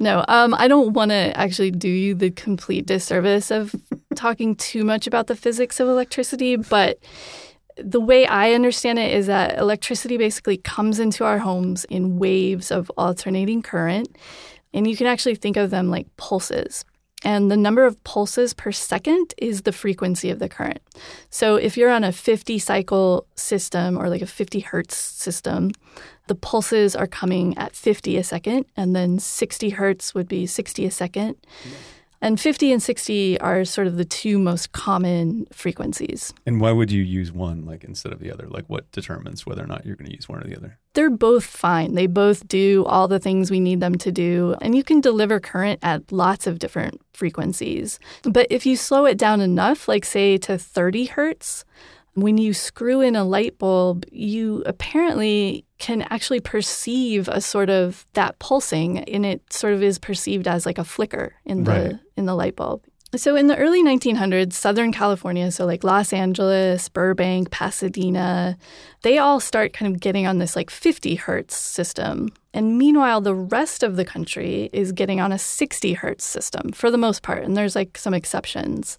No, 0.00 0.24
um, 0.26 0.52
I 0.54 0.66
don't 0.66 0.94
want 0.94 1.12
to 1.12 1.38
actually 1.38 1.70
do 1.70 1.88
you 1.88 2.16
the 2.16 2.32
complete 2.32 2.86
disservice 2.86 3.52
of 3.52 3.72
talking 4.16 4.56
too 4.56 4.82
much 4.82 5.06
about 5.06 5.28
the 5.28 5.36
physics 5.36 5.78
of 5.78 5.86
electricity, 5.86 6.56
but 6.56 6.98
the 7.76 8.00
way 8.00 8.26
I 8.26 8.52
understand 8.52 8.98
it 8.98 9.12
is 9.12 9.26
that 9.26 9.58
electricity 9.58 10.16
basically 10.16 10.56
comes 10.56 10.98
into 10.98 11.24
our 11.24 11.38
homes 11.38 11.84
in 11.86 12.18
waves 12.18 12.70
of 12.70 12.90
alternating 12.96 13.62
current, 13.62 14.16
and 14.72 14.86
you 14.86 14.96
can 14.96 15.06
actually 15.06 15.34
think 15.34 15.56
of 15.56 15.70
them 15.70 15.90
like 15.90 16.06
pulses. 16.16 16.84
And 17.22 17.50
the 17.50 17.56
number 17.56 17.84
of 17.84 18.02
pulses 18.04 18.54
per 18.54 18.72
second 18.72 19.34
is 19.36 19.62
the 19.62 19.72
frequency 19.72 20.30
of 20.30 20.38
the 20.38 20.48
current. 20.48 20.80
So 21.28 21.56
if 21.56 21.76
you're 21.76 21.90
on 21.90 22.02
a 22.02 22.12
50 22.12 22.58
cycle 22.58 23.26
system 23.34 23.98
or 23.98 24.08
like 24.08 24.22
a 24.22 24.26
50 24.26 24.60
hertz 24.60 24.96
system, 24.96 25.72
the 26.28 26.34
pulses 26.34 26.96
are 26.96 27.06
coming 27.06 27.58
at 27.58 27.76
50 27.76 28.16
a 28.16 28.24
second, 28.24 28.64
and 28.76 28.96
then 28.96 29.18
60 29.18 29.70
hertz 29.70 30.14
would 30.14 30.28
be 30.28 30.46
60 30.46 30.86
a 30.86 30.90
second. 30.90 31.36
And 32.22 32.38
50 32.38 32.72
and 32.72 32.82
60 32.82 33.40
are 33.40 33.64
sort 33.64 33.86
of 33.86 33.96
the 33.96 34.04
two 34.04 34.38
most 34.38 34.72
common 34.72 35.46
frequencies. 35.52 36.34
And 36.44 36.60
why 36.60 36.70
would 36.70 36.90
you 36.90 37.02
use 37.02 37.32
one 37.32 37.64
like 37.64 37.82
instead 37.82 38.12
of 38.12 38.20
the 38.20 38.30
other? 38.30 38.46
Like 38.46 38.66
what 38.66 38.90
determines 38.92 39.46
whether 39.46 39.64
or 39.64 39.66
not 39.66 39.86
you're 39.86 39.96
going 39.96 40.10
to 40.10 40.16
use 40.16 40.28
one 40.28 40.40
or 40.40 40.46
the 40.46 40.56
other? 40.56 40.78
They're 40.92 41.08
both 41.08 41.44
fine. 41.44 41.94
They 41.94 42.06
both 42.06 42.46
do 42.46 42.84
all 42.84 43.08
the 43.08 43.18
things 43.18 43.50
we 43.50 43.60
need 43.60 43.80
them 43.80 43.96
to 43.98 44.12
do. 44.12 44.54
And 44.60 44.74
you 44.74 44.84
can 44.84 45.00
deliver 45.00 45.40
current 45.40 45.78
at 45.82 46.12
lots 46.12 46.46
of 46.46 46.58
different 46.58 47.00
frequencies. 47.14 47.98
But 48.22 48.46
if 48.50 48.66
you 48.66 48.76
slow 48.76 49.06
it 49.06 49.16
down 49.16 49.40
enough, 49.40 49.88
like 49.88 50.04
say 50.04 50.36
to 50.38 50.58
30 50.58 51.06
hertz, 51.06 51.64
when 52.14 52.38
you 52.38 52.52
screw 52.52 53.00
in 53.00 53.16
a 53.16 53.24
light 53.24 53.58
bulb, 53.58 54.04
you 54.10 54.62
apparently 54.66 55.64
can 55.78 56.02
actually 56.10 56.40
perceive 56.40 57.28
a 57.28 57.40
sort 57.40 57.70
of 57.70 58.06
that 58.14 58.38
pulsing 58.38 58.98
and 58.98 59.24
it 59.24 59.52
sort 59.52 59.72
of 59.72 59.82
is 59.82 59.98
perceived 59.98 60.46
as 60.48 60.66
like 60.66 60.78
a 60.78 60.84
flicker 60.84 61.34
in 61.44 61.64
the 61.64 61.70
Right. 61.70 61.98
in 62.16 62.26
the 62.26 62.34
light 62.34 62.56
bulb. 62.56 62.82
So 63.16 63.34
in 63.34 63.48
the 63.48 63.56
early 63.56 63.82
1900s, 63.82 64.52
Southern 64.52 64.92
California, 64.92 65.50
so 65.50 65.66
like 65.66 65.82
Los 65.82 66.12
Angeles, 66.12 66.88
Burbank, 66.88 67.50
Pasadena, 67.50 68.56
they 69.02 69.18
all 69.18 69.40
start 69.40 69.72
kind 69.72 69.92
of 69.92 70.00
getting 70.00 70.28
on 70.28 70.38
this 70.38 70.54
like 70.54 70.70
50 70.70 71.16
hertz 71.16 71.56
system. 71.56 72.28
And 72.54 72.78
meanwhile, 72.78 73.20
the 73.20 73.34
rest 73.34 73.82
of 73.82 73.96
the 73.96 74.04
country 74.04 74.70
is 74.72 74.92
getting 74.92 75.20
on 75.20 75.32
a 75.32 75.38
60 75.38 75.94
hertz 75.94 76.24
system 76.24 76.70
for 76.70 76.88
the 76.88 76.98
most 76.98 77.22
part. 77.22 77.42
And 77.42 77.56
there's 77.56 77.74
like 77.74 77.98
some 77.98 78.14
exceptions. 78.14 78.96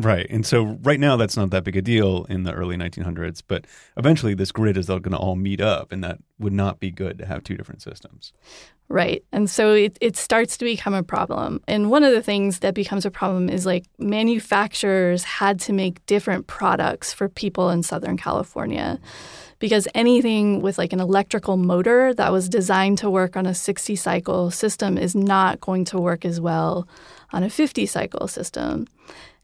Right. 0.00 0.26
And 0.30 0.46
so 0.46 0.78
right 0.82 0.98
now 0.98 1.16
that's 1.16 1.36
not 1.36 1.50
that 1.50 1.64
big 1.64 1.76
a 1.76 1.82
deal 1.82 2.24
in 2.28 2.44
the 2.44 2.52
early 2.52 2.76
1900s, 2.76 3.42
but 3.46 3.66
eventually 3.96 4.34
this 4.34 4.50
grid 4.50 4.76
is 4.76 4.86
going 4.86 5.02
to 5.02 5.16
all 5.16 5.36
meet 5.36 5.60
up 5.60 5.92
and 5.92 6.02
that 6.02 6.18
would 6.38 6.52
not 6.52 6.80
be 6.80 6.90
good 6.90 7.18
to 7.18 7.26
have 7.26 7.44
two 7.44 7.56
different 7.56 7.82
systems. 7.82 8.32
Right. 8.88 9.24
And 9.30 9.48
so 9.48 9.72
it, 9.72 9.98
it 10.00 10.16
starts 10.16 10.56
to 10.56 10.64
become 10.64 10.94
a 10.94 11.02
problem. 11.02 11.62
And 11.68 11.90
one 11.90 12.02
of 12.02 12.12
the 12.12 12.22
things 12.22 12.58
that 12.60 12.74
becomes 12.74 13.04
a 13.04 13.10
problem 13.10 13.48
is 13.48 13.64
like 13.66 13.84
manufacturers 13.98 15.22
had 15.22 15.60
to 15.60 15.72
make 15.72 16.04
different 16.06 16.46
products 16.46 17.12
for 17.12 17.28
people 17.28 17.70
in 17.70 17.82
Southern 17.82 18.16
California 18.16 18.98
because 19.60 19.86
anything 19.94 20.60
with 20.60 20.78
like 20.78 20.92
an 20.92 21.00
electrical 21.00 21.56
motor 21.56 22.12
that 22.14 22.32
was 22.32 22.48
designed 22.48 22.98
to 22.98 23.10
work 23.10 23.36
on 23.36 23.46
a 23.46 23.54
60 23.54 23.94
cycle 23.94 24.50
system 24.50 24.98
is 24.98 25.14
not 25.14 25.60
going 25.60 25.84
to 25.84 25.98
work 25.98 26.24
as 26.24 26.40
well 26.40 26.88
on 27.32 27.44
a 27.44 27.50
50 27.50 27.86
cycle 27.86 28.26
system. 28.26 28.88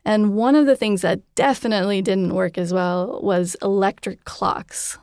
And 0.07 0.35
one 0.35 0.55
of 0.55 0.67
the 0.67 0.77
things 0.77 1.03
that 1.03 1.21
definitely 1.35 2.01
didn't 2.01 2.33
work 2.33 2.57
as 2.57 2.73
well 2.73 3.19
was 3.25 3.57
electric 3.61 4.25
clocks. 4.25 4.99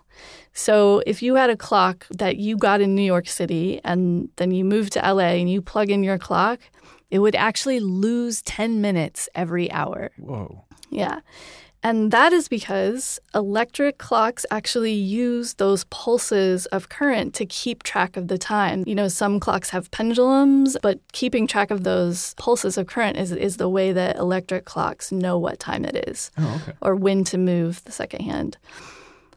So 0.54 1.04
if 1.06 1.22
you 1.22 1.36
had 1.36 1.50
a 1.50 1.58
clock 1.58 2.08
that 2.10 2.38
you 2.38 2.56
got 2.56 2.80
in 2.80 2.96
New 2.96 3.04
York 3.04 3.28
City 3.28 3.82
and 3.84 4.30
then 4.38 4.52
you 4.52 4.64
moved 4.64 4.94
to 4.94 5.00
LA 5.00 5.34
and 5.36 5.50
you 5.50 5.62
plug 5.62 5.90
in 5.90 6.04
your 6.04 6.18
clock, 6.18 6.60
it 7.12 7.20
would 7.20 7.36
actually 7.36 7.82
lose 7.82 8.42
10 8.44 8.80
minutes 8.80 9.28
every 9.36 9.70
hour. 9.74 10.12
Whoa. 10.18 10.64
Yeah. 10.90 11.20
And 11.86 12.12
that 12.12 12.32
is 12.32 12.48
because 12.48 13.20
electric 13.36 13.98
clocks 13.98 14.46
actually 14.50 14.94
use 14.94 15.56
those 15.56 15.84
pulses 15.86 16.66
of 16.68 16.88
current 16.88 17.34
to 17.36 17.46
keep 17.46 17.84
track 17.84 18.16
of 18.16 18.30
the 18.30 18.38
time. 18.38 18.86
You 18.88 18.96
know, 18.96 19.10
some 19.10 19.38
clocks 19.40 19.70
have 19.72 19.92
pendulums, 19.92 20.78
but 20.82 21.00
keeping 21.12 21.46
track 21.46 21.72
of 21.72 21.84
those 21.84 22.34
pulses 22.36 22.78
of 22.78 22.88
current 22.88 23.18
is, 23.18 23.34
is 23.34 23.58
the 23.58 23.68
way 23.68 23.92
that 23.92 24.16
electric 24.16 24.64
clocks 24.64 25.12
know 25.12 25.38
what 25.38 25.60
time 25.60 25.84
it 25.84 26.08
is 26.08 26.32
Oh, 26.38 26.62
okay. 26.64 26.78
or 26.82 26.96
when 26.96 27.26
to 27.26 27.38
move 27.38 27.84
the 27.84 27.92
second 27.92 28.22
hand. 28.22 28.58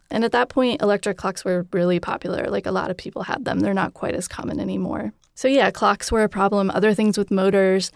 And 0.09 0.25
at 0.25 0.31
that 0.31 0.49
point, 0.49 0.83
electric 0.83 1.17
clocks 1.17 1.45
were 1.45 1.67
really 1.73 1.99
popular. 1.99 2.47
Like 2.49 2.67
a 2.67 2.71
lot 2.71 2.93
of 2.93 2.97
people 2.97 3.25
had 3.25 3.45
them. 3.45 3.59
They're 3.59 3.75
not 3.75 3.95
quite 3.95 4.15
as 4.15 4.29
common 4.29 4.61
anymore. 4.61 5.13
So, 5.35 5.49
yeah, 5.49 5.71
clocks 5.71 6.11
were 6.13 6.23
a 6.23 6.29
problem, 6.29 6.71
other 6.71 6.95
things 6.95 7.19
with 7.19 7.31
motors. 7.31 7.91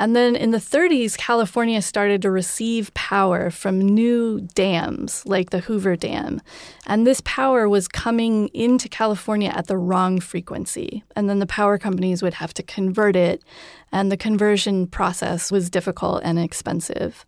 And 0.00 0.14
then 0.14 0.36
in 0.36 0.52
the 0.52 0.58
30s, 0.58 1.16
California 1.16 1.82
started 1.82 2.22
to 2.22 2.30
receive 2.30 2.94
power 2.94 3.50
from 3.50 3.80
new 3.80 4.40
dams 4.54 5.24
like 5.26 5.50
the 5.50 5.58
Hoover 5.58 5.96
Dam. 5.96 6.40
And 6.86 7.06
this 7.06 7.20
power 7.24 7.68
was 7.68 7.88
coming 7.88 8.48
into 8.48 8.88
California 8.88 9.50
at 9.50 9.66
the 9.66 9.76
wrong 9.76 10.20
frequency. 10.20 11.02
And 11.16 11.28
then 11.28 11.40
the 11.40 11.46
power 11.46 11.78
companies 11.78 12.22
would 12.22 12.34
have 12.34 12.54
to 12.54 12.62
convert 12.62 13.16
it. 13.16 13.42
And 13.90 14.12
the 14.12 14.16
conversion 14.16 14.86
process 14.86 15.50
was 15.50 15.68
difficult 15.68 16.22
and 16.22 16.38
expensive. 16.38 17.26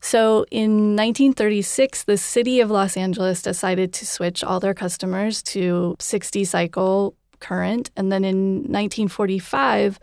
So 0.00 0.46
in 0.50 0.96
1936, 0.96 2.04
the 2.04 2.16
city 2.16 2.60
of 2.60 2.70
Los 2.70 2.96
Angeles 2.96 3.40
decided 3.40 3.92
to 3.92 4.06
switch 4.06 4.42
all 4.42 4.58
their 4.58 4.74
customers 4.74 5.42
to 5.44 5.94
60 6.00 6.44
cycle 6.44 7.14
current. 7.38 7.90
And 7.96 8.10
then 8.10 8.24
in 8.24 8.62
1945, 8.62 10.00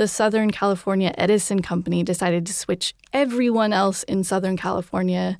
the 0.00 0.08
Southern 0.08 0.50
California 0.50 1.12
Edison 1.18 1.60
Company 1.60 2.02
decided 2.02 2.46
to 2.46 2.54
switch 2.54 2.94
everyone 3.12 3.74
else 3.74 4.02
in 4.04 4.24
Southern 4.24 4.56
California 4.56 5.36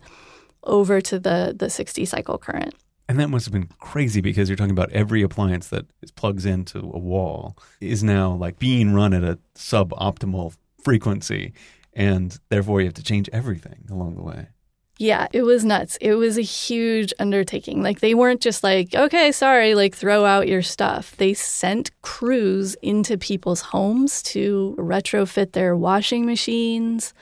over 0.65 1.01
to 1.01 1.19
the, 1.19 1.55
the 1.59 1.71
60 1.71 2.05
cycle 2.05 2.37
current. 2.37 2.75
And 3.09 3.19
that 3.19 3.31
must 3.31 3.47
have 3.47 3.55
been 3.55 3.71
crazy 3.79 4.21
because 4.21 4.51
you're 4.51 4.57
talking 4.57 4.71
about 4.71 4.93
every 4.93 5.23
appliance 5.23 5.69
that 5.69 5.87
plugs 6.15 6.45
into 6.45 6.79
a 6.79 6.99
wall 6.99 7.57
is 7.81 8.05
now 8.05 8.35
like 8.35 8.59
being 8.59 8.93
run 8.93 9.15
at 9.15 9.25
a 9.25 9.39
suboptimal 9.55 10.55
frequency. 10.85 11.55
And 11.95 12.39
therefore 12.51 12.83
you 12.83 12.87
have 12.89 12.95
to 12.95 13.03
change 13.03 13.31
everything 13.33 13.87
along 13.91 14.17
the 14.17 14.23
way. 14.23 14.49
Yeah, 15.01 15.29
it 15.33 15.45
was 15.45 15.65
nuts. 15.65 15.97
It 16.03 16.17
was 16.17 16.37
a 16.37 16.43
huge 16.43 17.15
undertaking. 17.19 17.83
Like 17.83 18.01
they 18.01 18.13
weren't 18.13 18.43
just 18.43 18.63
like, 18.63 18.95
okay, 18.95 19.33
sorry, 19.33 19.75
like 19.75 19.95
throw 19.95 20.27
out 20.27 20.47
your 20.47 20.61
stuff. 20.61 21.17
They 21.17 21.33
sent 21.33 21.91
crews 22.03 22.75
into 22.83 23.17
people's 23.17 23.63
homes 23.63 24.23
to 24.25 24.77
retrofit 24.79 25.53
their 25.53 25.75
washing 25.75 26.27
machines. 26.27 27.15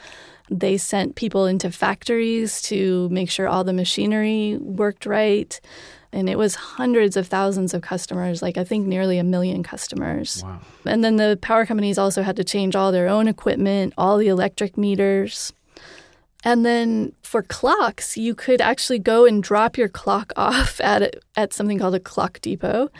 They 0.51 0.77
sent 0.77 1.15
people 1.15 1.47
into 1.47 1.71
factories 1.71 2.61
to 2.63 3.09
make 3.11 3.31
sure 3.31 3.47
all 3.47 3.63
the 3.63 3.73
machinery 3.73 4.59
worked 4.61 5.07
right. 5.07 5.61
And 6.13 6.29
it 6.29 6.37
was 6.37 6.57
hundreds 6.57 7.17
of 7.17 7.29
thousands 7.29 7.75
of 7.75 7.83
customers, 7.83 8.43
like 8.43 8.59
I 8.59 8.65
think 8.65 8.89
nearly 8.89 9.19
a 9.19 9.25
million 9.25 9.63
customers. 9.63 10.43
Wow. 10.43 10.59
And 10.85 11.05
then 11.05 11.15
the 11.15 11.39
power 11.41 11.65
companies 11.65 11.97
also 11.97 12.23
had 12.23 12.35
to 12.37 12.45
change 12.45 12.75
all 12.75 12.91
their 12.91 13.07
own 13.07 13.29
equipment, 13.29 13.95
all 13.97 14.19
the 14.19 14.27
electric 14.27 14.77
meters. 14.77 15.53
And 16.45 16.65
then 16.65 17.13
for 17.23 17.43
clocks, 17.43 18.17
you 18.17 18.35
could 18.35 18.61
actually 18.61 19.01
go 19.01 19.27
and 19.27 19.43
drop 19.43 19.77
your 19.77 19.89
clock 19.89 20.33
off 20.37 20.81
at 20.81 21.17
at 21.37 21.53
something 21.53 21.79
called 21.79 21.95
a 21.95 22.01
clock 22.01 22.41
depot. 22.41 22.91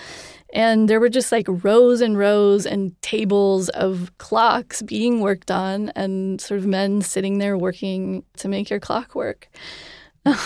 And 0.55 0.89
there 0.89 0.99
were 0.99 1.11
just 1.11 1.31
like 1.31 1.47
rows 1.49 2.01
and 2.01 2.17
rows 2.17 2.65
and 2.65 3.01
tables 3.03 3.69
of 3.71 4.11
clocks 4.17 4.81
being 4.81 5.21
worked 5.21 5.51
on 5.51 5.91
and 5.91 6.41
sort 6.41 6.59
of 6.59 6.67
men 6.67 7.03
sitting 7.03 7.39
there 7.39 7.59
working 7.59 8.25
to 8.39 8.49
make 8.49 8.71
your 8.71 8.81
clock 8.81 9.15
work. 9.15 9.49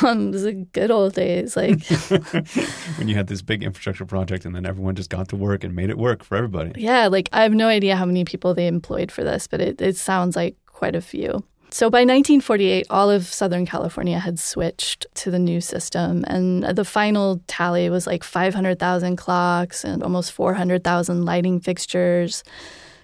Um, 0.05 0.29
it 0.29 0.33
was 0.33 0.43
the 0.45 0.53
good 0.53 0.93
old 0.93 1.15
days. 1.15 1.57
Like, 1.57 1.85
when 2.99 3.09
you 3.09 3.17
had 3.17 3.27
this 3.27 3.43
big 3.43 3.65
infrastructure 3.65 4.05
project 4.05 4.45
and 4.45 4.55
then 4.55 4.65
everyone 4.65 4.95
just 4.95 5.11
got 5.11 5.29
to 5.31 5.37
work 5.37 5.65
and 5.65 5.75
made 5.75 5.91
it 5.91 5.99
work 5.99 6.23
for 6.23 6.37
everybody. 6.37 6.81
yeah, 6.81 7.09
like 7.09 7.29
I 7.33 7.43
have 7.43 7.53
no 7.53 7.67
idea 7.67 7.97
how 7.97 8.05
many 8.05 8.25
people 8.25 8.55
they 8.55 8.69
employed 8.69 9.11
for 9.11 9.25
this, 9.25 9.49
but 9.49 9.61
it, 9.61 9.81
it 9.81 9.97
sounds 9.97 10.37
like 10.37 10.57
quite 10.67 10.95
a 10.95 11.01
few. 11.01 11.43
So 11.73 11.89
by 11.89 12.01
1948, 12.01 12.87
all 12.91 13.11
of 13.11 13.25
Southern 13.25 13.65
California 13.65 14.19
had 14.19 14.39
switched 14.39 15.07
to 15.15 15.31
the 15.31 15.39
new 15.39 15.63
system, 15.63 16.23
and 16.29 16.65
the 16.65 16.85
final 16.85 17.41
tally 17.47 17.89
was 17.89 18.07
like 18.07 18.23
500,000 18.23 19.17
clocks 19.17 19.83
and 19.83 20.03
almost 20.03 20.33
400,000 20.33 21.25
lighting 21.25 21.61
fixtures, 21.61 22.45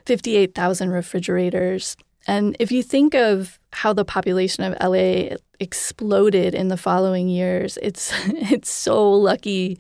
58,000 0.05 0.91
refrigerators. 0.91 1.97
And 2.27 2.59
if 2.61 2.71
you 2.71 2.83
think 2.83 3.15
of 3.15 3.58
how 3.73 3.93
the 3.93 4.05
population 4.05 4.65
of 4.65 4.75
LA 4.83 5.37
exploded 5.61 6.55
in 6.55 6.69
the 6.69 6.77
following 6.77 7.29
years, 7.29 7.79
it's 7.83 8.13
it's 8.29 8.71
so 8.71 9.11
lucky 9.13 9.79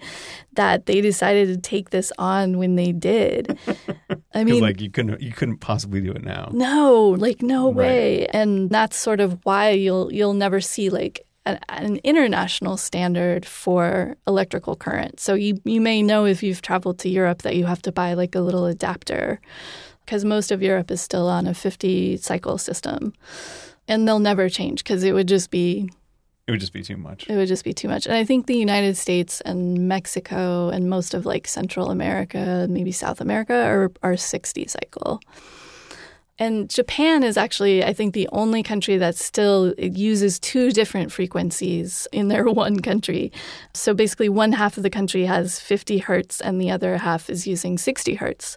that 0.54 0.86
they 0.86 1.00
decided 1.00 1.48
to 1.48 1.56
take 1.56 1.90
this 1.90 2.12
on 2.18 2.58
when 2.58 2.76
they 2.76 2.92
did. 2.92 3.58
I 4.34 4.44
mean, 4.44 4.60
like 4.62 4.80
you 4.80 4.90
couldn't 4.90 5.20
you 5.22 5.32
couldn't 5.32 5.58
possibly 5.58 6.00
do 6.00 6.12
it 6.12 6.22
now. 6.24 6.50
no, 6.52 7.16
like 7.18 7.42
no 7.42 7.68
Right. 7.68 7.76
way. 7.76 8.26
And 8.26 8.70
that's 8.70 8.96
sort 8.96 9.20
of 9.20 9.38
why 9.44 9.70
you'll 9.70 10.12
you'll 10.12 10.34
never 10.34 10.60
see 10.60 10.90
like 10.90 11.24
an, 11.46 11.58
an 11.70 11.96
international 12.04 12.76
standard 12.76 13.46
for 13.46 14.16
electrical 14.26 14.76
current. 14.76 15.18
So 15.20 15.34
you 15.34 15.60
you 15.64 15.80
may 15.80 16.02
know 16.02 16.26
if 16.26 16.42
you've 16.42 16.62
traveled 16.62 16.98
to 17.00 17.08
Europe 17.08 17.42
that 17.42 17.56
you 17.56 17.64
have 17.66 17.82
to 17.82 17.92
buy 17.92 18.14
like 18.14 18.34
a 18.34 18.40
little 18.40 18.66
adapter 18.66 19.40
because 20.04 20.24
most 20.24 20.50
of 20.50 20.62
Europe 20.62 20.90
is 20.90 21.00
still 21.00 21.28
on 21.28 21.46
a 21.46 21.54
50 21.54 22.16
cycle 22.18 22.58
system. 22.58 23.12
And 23.88 24.06
they'll 24.06 24.18
never 24.20 24.48
change 24.48 24.84
because 24.84 25.02
it 25.02 25.12
would 25.12 25.26
just 25.28 25.50
be 25.50 25.90
It 26.46 26.50
would 26.50 26.60
just 26.60 26.72
be 26.74 26.82
too 26.82 26.96
much. 26.96 27.26
it 27.28 27.36
would 27.36 27.48
just 27.48 27.64
be 27.64 27.72
too 27.72 27.88
much. 27.88 28.06
And 28.06 28.14
I 28.14 28.24
think 28.24 28.46
the 28.46 28.56
United 28.56 28.96
States 28.96 29.40
and 29.42 29.88
Mexico 29.88 30.68
and 30.68 30.88
most 30.88 31.14
of 31.14 31.24
like 31.26 31.48
Central 31.48 31.90
America, 31.90 32.66
maybe 32.68 32.92
South 32.92 33.20
America, 33.20 33.54
are, 33.54 33.90
are 34.02 34.16
60 34.16 34.66
cycle. 34.68 35.20
And 36.40 36.70
Japan 36.70 37.24
is 37.24 37.36
actually, 37.36 37.82
I 37.82 37.92
think, 37.92 38.14
the 38.14 38.28
only 38.30 38.62
country 38.62 38.96
that 38.98 39.16
still 39.16 39.74
uses 39.76 40.38
two 40.38 40.70
different 40.70 41.10
frequencies 41.10 42.06
in 42.12 42.28
their 42.28 42.44
one 42.64 42.78
country. 42.78 43.32
So 43.74 43.92
basically, 43.92 44.28
one 44.28 44.52
half 44.52 44.76
of 44.76 44.84
the 44.84 44.90
country 44.90 45.24
has 45.26 45.58
50 45.58 45.98
hertz 45.98 46.40
and 46.40 46.60
the 46.60 46.70
other 46.70 46.98
half 46.98 47.28
is 47.28 47.46
using 47.48 47.76
60 47.76 48.14
hertz. 48.14 48.56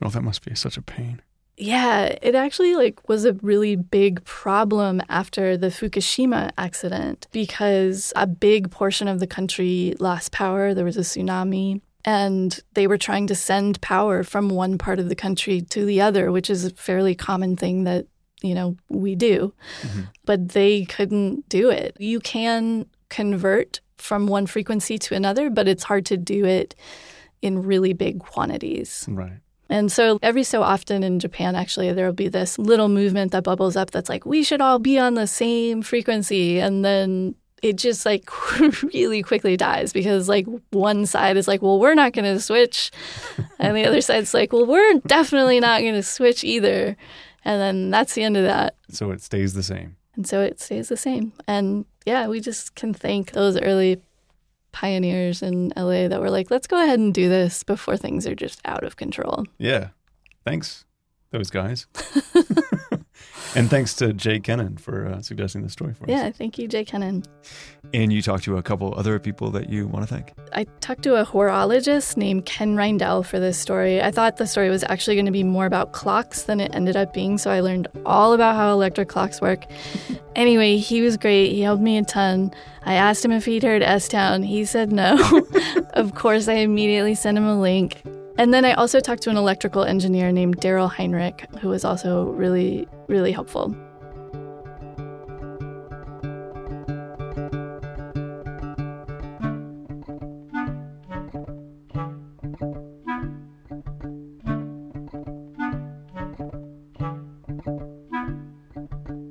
Oh, 0.00 0.08
that 0.08 0.22
must 0.22 0.42
be 0.42 0.54
such 0.54 0.78
a 0.78 0.82
pain. 0.82 1.20
Yeah, 1.58 2.16
it 2.22 2.36
actually 2.36 2.76
like 2.76 3.08
was 3.08 3.24
a 3.24 3.32
really 3.34 3.74
big 3.74 4.24
problem 4.24 5.02
after 5.08 5.56
the 5.56 5.66
Fukushima 5.68 6.52
accident 6.56 7.26
because 7.32 8.12
a 8.14 8.26
big 8.28 8.70
portion 8.70 9.08
of 9.08 9.18
the 9.18 9.26
country 9.26 9.94
lost 9.98 10.30
power. 10.30 10.72
There 10.72 10.84
was 10.84 10.96
a 10.96 11.00
tsunami 11.00 11.80
and 12.04 12.58
they 12.74 12.86
were 12.86 12.96
trying 12.96 13.26
to 13.26 13.34
send 13.34 13.80
power 13.80 14.22
from 14.22 14.50
one 14.50 14.78
part 14.78 15.00
of 15.00 15.08
the 15.08 15.16
country 15.16 15.60
to 15.62 15.84
the 15.84 16.00
other, 16.00 16.30
which 16.30 16.48
is 16.48 16.64
a 16.64 16.70
fairly 16.70 17.16
common 17.16 17.56
thing 17.56 17.84
that, 17.84 18.06
you 18.40 18.54
know, 18.54 18.76
we 18.88 19.16
do. 19.16 19.52
Mm-hmm. 19.82 20.02
But 20.24 20.50
they 20.50 20.84
couldn't 20.84 21.48
do 21.48 21.70
it. 21.70 21.96
You 21.98 22.20
can 22.20 22.86
convert 23.08 23.80
from 23.96 24.28
one 24.28 24.46
frequency 24.46 24.96
to 24.98 25.16
another, 25.16 25.50
but 25.50 25.66
it's 25.66 25.82
hard 25.82 26.06
to 26.06 26.16
do 26.16 26.44
it 26.44 26.76
in 27.42 27.62
really 27.62 27.92
big 27.94 28.20
quantities. 28.20 29.04
Right. 29.08 29.40
And 29.68 29.92
so 29.92 30.18
every 30.22 30.44
so 30.44 30.62
often 30.62 31.02
in 31.02 31.18
Japan, 31.18 31.54
actually, 31.54 31.92
there 31.92 32.06
will 32.06 32.12
be 32.12 32.28
this 32.28 32.58
little 32.58 32.88
movement 32.88 33.32
that 33.32 33.44
bubbles 33.44 33.76
up 33.76 33.90
that's 33.90 34.08
like, 34.08 34.24
we 34.24 34.42
should 34.42 34.60
all 34.60 34.78
be 34.78 34.98
on 34.98 35.14
the 35.14 35.26
same 35.26 35.82
frequency. 35.82 36.58
And 36.58 36.84
then 36.84 37.34
it 37.62 37.76
just 37.76 38.06
like 38.06 38.30
really 38.82 39.22
quickly 39.22 39.56
dies 39.56 39.92
because 39.92 40.28
like 40.28 40.46
one 40.70 41.06
side 41.06 41.36
is 41.36 41.48
like, 41.48 41.60
well, 41.60 41.78
we're 41.78 41.94
not 41.94 42.12
going 42.12 42.24
to 42.24 42.40
switch. 42.40 42.90
and 43.58 43.76
the 43.76 43.84
other 43.84 44.00
side's 44.00 44.32
like, 44.32 44.52
well, 44.52 44.66
we're 44.66 45.00
definitely 45.06 45.60
not 45.60 45.80
going 45.82 45.94
to 45.94 46.02
switch 46.02 46.44
either. 46.44 46.96
And 47.44 47.60
then 47.60 47.90
that's 47.90 48.14
the 48.14 48.22
end 48.22 48.36
of 48.36 48.44
that. 48.44 48.74
So 48.90 49.10
it 49.10 49.22
stays 49.22 49.52
the 49.52 49.62
same. 49.62 49.96
And 50.16 50.26
so 50.26 50.40
it 50.40 50.60
stays 50.60 50.88
the 50.88 50.96
same. 50.96 51.32
And 51.46 51.84
yeah, 52.06 52.26
we 52.26 52.40
just 52.40 52.74
can 52.74 52.94
thank 52.94 53.32
those 53.32 53.56
early 53.58 54.00
pioneers 54.72 55.42
in 55.42 55.72
LA 55.76 56.08
that 56.08 56.20
were 56.20 56.30
like, 56.30 56.50
let's 56.50 56.66
go 56.66 56.82
ahead 56.82 56.98
and 56.98 57.12
do 57.14 57.28
this 57.28 57.62
before 57.62 57.96
things 57.96 58.26
are 58.26 58.34
just 58.34 58.60
out 58.64 58.84
of 58.84 58.96
control. 58.96 59.44
Yeah. 59.58 59.88
Thanks, 60.44 60.84
those 61.30 61.50
guys. 61.50 61.86
And 63.54 63.70
thanks 63.70 63.94
to 63.94 64.12
Jay 64.12 64.40
Kennan 64.40 64.76
for 64.76 65.06
uh, 65.06 65.22
suggesting 65.22 65.62
the 65.62 65.68
story 65.68 65.94
for 65.94 66.04
us. 66.04 66.10
Yeah, 66.10 66.30
thank 66.30 66.58
you, 66.58 66.68
Jay 66.68 66.84
Kennan. 66.84 67.24
And 67.94 68.12
you 68.12 68.20
talked 68.20 68.44
to 68.44 68.56
a 68.58 68.62
couple 68.62 68.94
other 68.96 69.18
people 69.18 69.50
that 69.52 69.70
you 69.70 69.86
want 69.86 70.06
to 70.06 70.14
thank? 70.14 70.32
I 70.52 70.64
talked 70.80 71.02
to 71.04 71.16
a 71.16 71.24
horologist 71.24 72.16
named 72.16 72.44
Ken 72.44 72.76
Reindel 72.76 73.24
for 73.24 73.40
this 73.40 73.58
story. 73.58 74.02
I 74.02 74.10
thought 74.10 74.36
the 74.36 74.46
story 74.46 74.68
was 74.68 74.84
actually 74.84 75.16
going 75.16 75.26
to 75.26 75.32
be 75.32 75.44
more 75.44 75.66
about 75.66 75.92
clocks 75.92 76.42
than 76.42 76.60
it 76.60 76.74
ended 76.74 76.96
up 76.96 77.14
being, 77.14 77.38
so 77.38 77.50
I 77.50 77.60
learned 77.60 77.88
all 78.04 78.34
about 78.34 78.56
how 78.56 78.72
electric 78.72 79.08
clocks 79.08 79.40
work. 79.40 79.64
anyway, 80.36 80.76
he 80.76 81.00
was 81.00 81.16
great. 81.16 81.52
He 81.52 81.62
helped 81.62 81.82
me 81.82 81.96
a 81.96 82.04
ton. 82.04 82.52
I 82.84 82.94
asked 82.94 83.24
him 83.24 83.32
if 83.32 83.44
he'd 83.44 83.62
heard 83.62 83.82
S 83.82 84.08
Town. 84.08 84.42
He 84.42 84.64
said 84.64 84.92
no. 84.92 85.16
of 85.94 86.14
course, 86.14 86.48
I 86.48 86.54
immediately 86.54 87.14
sent 87.14 87.38
him 87.38 87.46
a 87.46 87.58
link. 87.58 88.02
And 88.38 88.54
then 88.54 88.64
I 88.64 88.72
also 88.74 89.00
talked 89.00 89.22
to 89.24 89.30
an 89.30 89.36
electrical 89.36 89.82
engineer 89.82 90.30
named 90.30 90.58
Daryl 90.58 90.88
Heinrich, 90.88 91.44
who 91.60 91.68
was 91.70 91.84
also 91.84 92.26
really, 92.26 92.86
really 93.08 93.32
helpful. 93.32 93.74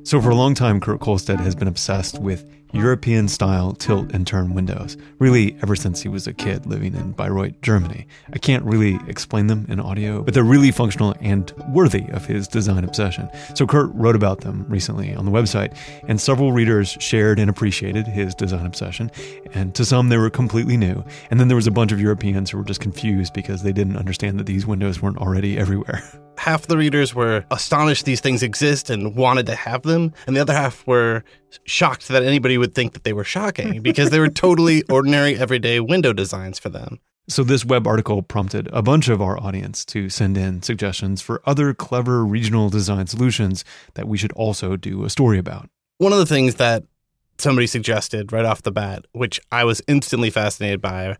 So, 0.03 0.21
for 0.21 0.29
a 0.29 0.35
long 0.35 0.53
time, 0.53 0.81
Kurt 0.81 0.99
Kohlstedt 0.99 1.39
has 1.39 1.55
been 1.55 1.67
obsessed 1.69 2.19
with 2.19 2.49
European 2.77 3.27
style 3.27 3.73
tilt 3.73 4.11
and 4.11 4.25
turn 4.25 4.53
windows, 4.53 4.97
really 5.19 5.57
ever 5.61 5.75
since 5.75 6.01
he 6.01 6.09
was 6.09 6.27
a 6.27 6.33
kid 6.33 6.65
living 6.65 6.95
in 6.95 7.13
Bayreuth, 7.13 7.59
Germany. 7.61 8.07
I 8.31 8.37
can't 8.37 8.63
really 8.63 8.99
explain 9.07 9.47
them 9.47 9.65
in 9.67 9.79
audio, 9.79 10.21
but 10.21 10.33
they're 10.33 10.43
really 10.43 10.71
functional 10.71 11.15
and 11.19 11.51
worthy 11.69 12.05
of 12.11 12.25
his 12.25 12.47
design 12.47 12.83
obsession. 12.83 13.29
So 13.55 13.65
Kurt 13.65 13.89
wrote 13.93 14.15
about 14.15 14.41
them 14.41 14.65
recently 14.69 15.13
on 15.15 15.25
the 15.25 15.31
website, 15.31 15.75
and 16.07 16.21
several 16.21 16.51
readers 16.51 16.95
shared 16.99 17.39
and 17.39 17.49
appreciated 17.49 18.05
his 18.05 18.35
design 18.35 18.65
obsession, 18.65 19.09
and 19.53 19.73
to 19.75 19.83
some 19.83 20.09
they 20.09 20.17
were 20.17 20.29
completely 20.29 20.77
new. 20.77 21.03
And 21.31 21.39
then 21.39 21.47
there 21.47 21.55
was 21.55 21.67
a 21.67 21.71
bunch 21.71 21.91
of 21.91 21.99
Europeans 21.99 22.51
who 22.51 22.57
were 22.57 22.63
just 22.63 22.81
confused 22.81 23.33
because 23.33 23.63
they 23.63 23.73
didn't 23.73 23.97
understand 23.97 24.39
that 24.39 24.45
these 24.45 24.67
windows 24.67 25.01
weren't 25.01 25.17
already 25.17 25.57
everywhere. 25.57 26.03
Half 26.47 26.67
the 26.67 26.77
readers 26.77 27.13
were 27.13 27.43
astonished 27.51 28.05
these 28.05 28.21
things 28.21 28.41
exist 28.41 28.89
and 28.89 29.17
wanted 29.17 29.47
to 29.47 29.55
have 29.55 29.81
them, 29.81 30.13
and 30.27 30.33
the 30.33 30.39
other 30.39 30.53
half 30.53 30.87
were 30.87 31.25
shocked 31.65 32.07
that 32.07 32.23
anybody 32.23 32.57
would 32.57 32.73
think 32.73 32.93
that 32.93 33.03
they 33.03 33.11
were 33.11 33.25
shocking 33.25 33.81
because 33.81 34.11
they 34.11 34.19
were 34.21 34.29
totally 34.29 34.81
ordinary, 34.83 35.37
everyday 35.37 35.81
window 35.81 36.13
designs 36.13 36.57
for 36.57 36.69
them. 36.69 37.01
So, 37.27 37.43
this 37.43 37.65
web 37.65 37.85
article 37.85 38.21
prompted 38.21 38.69
a 38.71 38.81
bunch 38.81 39.09
of 39.09 39.21
our 39.21 39.37
audience 39.37 39.83
to 39.87 40.07
send 40.07 40.37
in 40.37 40.61
suggestions 40.61 41.21
for 41.21 41.41
other 41.45 41.73
clever 41.73 42.25
regional 42.25 42.69
design 42.69 43.07
solutions 43.07 43.65
that 43.95 44.07
we 44.07 44.17
should 44.17 44.31
also 44.31 44.77
do 44.77 45.03
a 45.03 45.09
story 45.09 45.37
about. 45.37 45.69
One 45.97 46.13
of 46.13 46.19
the 46.19 46.25
things 46.25 46.55
that 46.55 46.85
somebody 47.37 47.67
suggested 47.67 48.31
right 48.31 48.45
off 48.45 48.61
the 48.61 48.71
bat, 48.71 49.03
which 49.11 49.37
I 49.51 49.65
was 49.65 49.81
instantly 49.85 50.29
fascinated 50.29 50.79
by, 50.79 51.17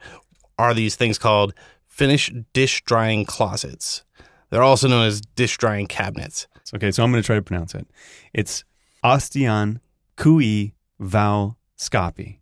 are 0.58 0.74
these 0.74 0.96
things 0.96 1.18
called 1.18 1.54
Finnish 1.86 2.32
dish 2.54 2.82
drying 2.86 3.26
closets. 3.26 4.06
They're 4.50 4.64
also 4.64 4.88
known 4.88 5.06
as 5.06 5.22
dish 5.22 5.58
drying 5.58 5.88
cabinets. 5.88 6.48
Okay, 6.74 6.92
so 6.92 7.04
I'm 7.04 7.12
going 7.12 7.22
to 7.22 7.26
try 7.26 7.36
to 7.36 7.42
pronounce 7.42 7.74
it. 7.76 7.88
It's 8.34 8.64
Astian 9.04 9.80
Kui 10.18 10.74
Val 11.00 11.58
Scapi. 11.78 12.40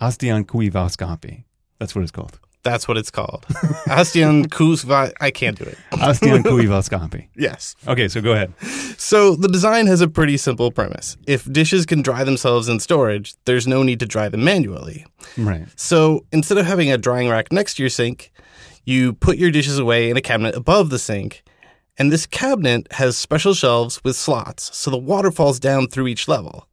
Astian 0.00 0.44
Kui 0.44 0.68
Val 0.68 0.88
Scapi. 0.88 1.44
That's 1.78 1.94
what 1.94 2.02
it's 2.02 2.12
called. 2.12 2.38
That's 2.64 2.86
what 2.86 2.96
it's 2.96 3.10
called. 3.10 3.46
Astian 3.86 4.48
Kuzva. 4.48 5.12
I 5.20 5.30
can't 5.30 5.56
do 5.58 5.64
it. 5.64 5.78
Astian 5.92 6.42
Kui 6.42 6.66
Val 6.72 6.82
Scapi. 6.82 7.28
Yes. 7.36 7.74
Okay, 7.86 8.08
so 8.08 8.20
go 8.20 8.32
ahead. 8.32 8.52
So 8.98 9.34
the 9.36 9.48
design 9.48 9.86
has 9.86 10.00
a 10.00 10.08
pretty 10.08 10.36
simple 10.36 10.70
premise. 10.70 11.16
If 11.26 11.50
dishes 11.50 11.86
can 11.86 12.02
dry 12.02 12.24
themselves 12.24 12.68
in 12.68 12.80
storage, 12.80 13.34
there's 13.44 13.66
no 13.66 13.82
need 13.82 14.00
to 14.00 14.06
dry 14.06 14.28
them 14.28 14.44
manually. 14.44 15.06
Right. 15.36 15.66
So 15.76 16.26
instead 16.32 16.58
of 16.58 16.66
having 16.66 16.90
a 16.92 16.98
drying 16.98 17.28
rack 17.28 17.50
next 17.52 17.74
to 17.74 17.82
your 17.82 17.90
sink, 17.90 18.32
you 18.88 19.12
put 19.12 19.36
your 19.36 19.50
dishes 19.50 19.78
away 19.78 20.08
in 20.08 20.16
a 20.16 20.22
cabinet 20.22 20.54
above 20.54 20.90
the 20.90 20.98
sink. 20.98 21.42
And 21.98 22.10
this 22.10 22.26
cabinet 22.26 22.86
has 22.92 23.16
special 23.16 23.52
shelves 23.54 24.02
with 24.04 24.16
slots, 24.16 24.76
so 24.76 24.90
the 24.90 24.96
water 24.96 25.30
falls 25.30 25.58
down 25.58 25.88
through 25.88 26.06
each 26.06 26.28
level 26.28 26.68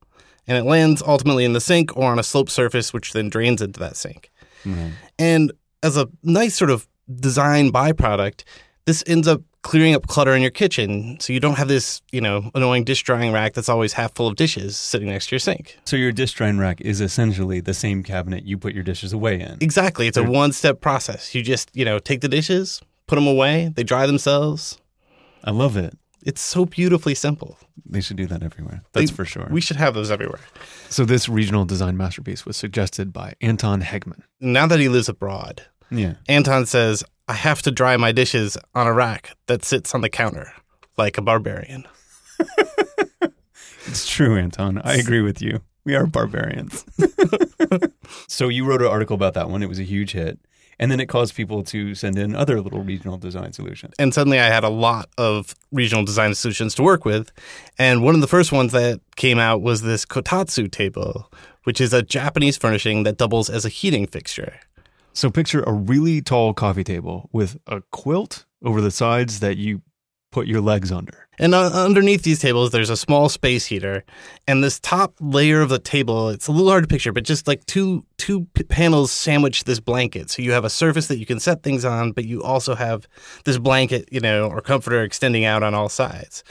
and 0.48 0.58
it 0.58 0.64
lands 0.64 1.02
ultimately 1.02 1.46
in 1.46 1.54
the 1.54 1.62
sink 1.62 1.96
or 1.98 2.12
on 2.12 2.20
a 2.20 2.24
slope 2.24 2.50
surface, 2.50 2.94
which 2.94 3.14
then 3.14 3.30
drains 3.30 3.62
into 3.62 3.80
that 3.80 3.96
sink. 3.96 4.32
Mm-hmm. 4.64 4.90
And 5.18 5.52
as 5.84 5.98
a 5.98 6.08
nice 6.24 6.56
sort 6.56 6.70
of 6.70 6.88
design 7.20 7.72
byproduct, 7.72 8.44
this 8.86 9.04
ends 9.08 9.28
up 9.28 9.42
clearing 9.66 9.96
up 9.96 10.06
clutter 10.06 10.36
in 10.36 10.44
your 10.44 10.52
kitchen 10.52 11.20
so 11.20 11.34
you 11.34 11.40
don't 11.40 11.56
have 11.56 11.68
this, 11.68 12.00
you 12.12 12.22
know, 12.22 12.52
annoying 12.54 12.84
dish 12.84 13.02
drying 13.02 13.34
rack 13.34 13.56
that's 13.56 13.68
always 13.68 13.94
half 13.94 14.14
full 14.14 14.28
of 14.28 14.36
dishes 14.36 14.78
sitting 14.78 15.10
next 15.10 15.26
to 15.26 15.32
your 15.34 15.40
sink. 15.40 15.80
So 15.86 15.96
your 15.96 16.12
dish 16.12 16.34
drying 16.34 16.60
rack 16.60 16.82
is 16.82 17.02
essentially 17.02 17.62
the 17.62 17.74
same 17.74 18.04
cabinet 18.04 18.46
you 18.46 18.60
put 18.60 18.76
your 18.76 18.84
dishes 18.84 19.12
away 19.12 19.42
in. 19.42 19.58
Exactly. 19.62 20.06
It's 20.06 20.18
a 20.18 20.24
one-step 20.24 20.82
process. 20.82 21.34
You 21.34 21.42
just, 21.42 21.72
you 21.74 21.84
know, 21.84 21.98
take 21.98 22.22
the 22.22 22.28
dishes, 22.28 22.80
put 23.08 23.16
them 23.16 23.26
away, 23.26 23.72
they 23.76 23.82
dry 23.82 24.06
themselves. 24.06 24.80
I 25.44 25.50
love 25.50 25.78
it. 25.78 25.98
It's 26.24 26.42
so 26.42 26.66
beautifully 26.66 27.16
simple. 27.16 27.58
They 27.88 28.02
should 28.02 28.18
do 28.18 28.28
that 28.28 28.44
everywhere. 28.44 28.84
That's 28.94 29.10
they, 29.10 29.16
for 29.16 29.26
sure. 29.26 29.48
We 29.50 29.62
should 29.62 29.78
have 29.78 29.96
those 29.96 30.12
everywhere. 30.12 30.42
So 30.90 31.06
this 31.06 31.28
regional 31.28 31.66
design 31.66 31.98
masterpiece 31.98 32.46
was 32.46 32.56
suggested 32.56 33.12
by 33.12 33.34
Anton 33.42 33.82
Hegman. 33.82 34.22
Now 34.40 34.68
that 34.68 34.80
he 34.80 34.90
lives 34.90 35.10
abroad, 35.10 35.64
yeah. 35.90 36.16
Anton 36.28 36.66
says, 36.66 37.04
I 37.28 37.34
have 37.34 37.64
to 37.64 37.72
dry 37.72 37.98
my 37.98 38.12
dishes 38.12 38.56
on 38.76 38.86
a 38.86 38.94
rack 38.94 39.36
that 39.48 39.66
sits 39.66 39.96
on 39.96 40.02
the 40.02 40.10
counter 40.10 40.54
like 40.96 41.18
a 41.18 41.22
barbarian. 41.22 41.86
it's 43.88 44.08
true, 44.08 44.38
Anton. 44.38 44.80
I 44.84 44.96
agree 44.96 45.22
with 45.22 45.42
you. 45.42 45.62
We 45.86 45.96
are 45.96 46.06
barbarians. 46.06 46.86
so 48.28 48.48
you 48.48 48.66
wrote 48.66 48.82
an 48.82 48.88
article 48.88 49.16
about 49.16 49.34
that 49.34 49.50
one. 49.50 49.64
It 49.64 49.70
was 49.70 49.80
a 49.80 49.84
huge 49.84 50.12
hit. 50.12 50.40
And 50.78 50.92
then 50.92 51.00
it 51.00 51.08
caused 51.08 51.36
people 51.36 51.64
to 51.64 51.96
send 51.96 52.18
in 52.20 52.36
other 52.36 52.62
little 52.62 52.84
regional 52.84 53.18
design 53.18 53.54
solutions. 53.54 53.94
And 53.98 54.14
suddenly 54.14 54.40
I 54.40 54.48
had 54.48 54.64
a 54.64 54.70
lot 54.70 55.10
of 55.18 55.56
regional 55.72 56.04
design 56.04 56.36
solutions 56.36 56.76
to 56.76 56.84
work 56.84 57.06
with. 57.06 57.32
And 57.80 58.04
one 58.04 58.14
of 58.14 58.22
the 58.22 58.28
first 58.28 58.52
ones 58.52 58.72
that 58.74 59.00
came 59.16 59.40
out 59.40 59.62
was 59.62 59.82
this 59.82 60.06
kotatsu 60.06 60.70
table, 60.70 61.32
which 61.64 61.80
is 61.80 61.94
a 61.94 62.04
Japanese 62.04 62.58
furnishing 62.58 63.04
that 63.04 63.18
doubles 63.18 63.50
as 63.50 63.64
a 63.64 63.70
heating 63.70 64.06
fixture. 64.06 64.60
So 65.16 65.32
picture 65.32 65.64
a 65.64 65.72
really 65.72 66.22
tall 66.22 66.54
coffee 66.54 66.84
table 66.84 67.30
with 67.32 67.58
a 67.68 67.82
quilt 67.92 68.46
over 68.64 68.82
the 68.82 68.92
sides 68.92 69.40
that 69.40 69.56
you 69.56 69.82
put 70.34 70.46
your 70.46 70.60
legs 70.60 70.92
under. 70.92 71.30
And 71.40 71.56
uh, 71.56 71.72
underneath 71.72 72.24
these 72.24 72.40
tables, 72.40 72.72
there's 72.72 72.90
a 72.90 72.98
small 72.98 73.30
space 73.30 73.66
heater, 73.66 74.04
and 74.46 74.62
this 74.62 74.78
top 74.82 75.14
layer 75.22 75.62
of 75.62 75.70
the 75.70 75.80
table. 75.80 76.28
It's 76.30 76.48
a 76.48 76.52
little 76.52 76.70
hard 76.70 76.84
to 76.84 76.88
picture, 76.90 77.14
but 77.14 77.24
just 77.24 77.48
like 77.48 77.66
two 77.66 78.06
two 78.18 78.46
p- 78.54 78.64
panels 78.64 79.14
sandwich 79.14 79.64
this 79.64 79.80
blanket. 79.80 80.30
So 80.30 80.42
you 80.42 80.52
have 80.52 80.66
a 80.66 80.70
surface 80.70 81.08
that 81.08 81.18
you 81.18 81.26
can 81.26 81.40
set 81.40 81.64
things 81.64 81.86
on, 81.86 82.12
but 82.12 82.26
you 82.26 82.44
also 82.44 82.76
have 82.76 83.08
this 83.46 83.58
blanket, 83.58 84.10
you 84.12 84.20
know, 84.20 84.50
or 84.50 84.60
comforter 84.60 85.02
extending 85.02 85.46
out 85.46 85.64
on 85.64 85.74
all 85.74 85.88
sides. 85.88 86.44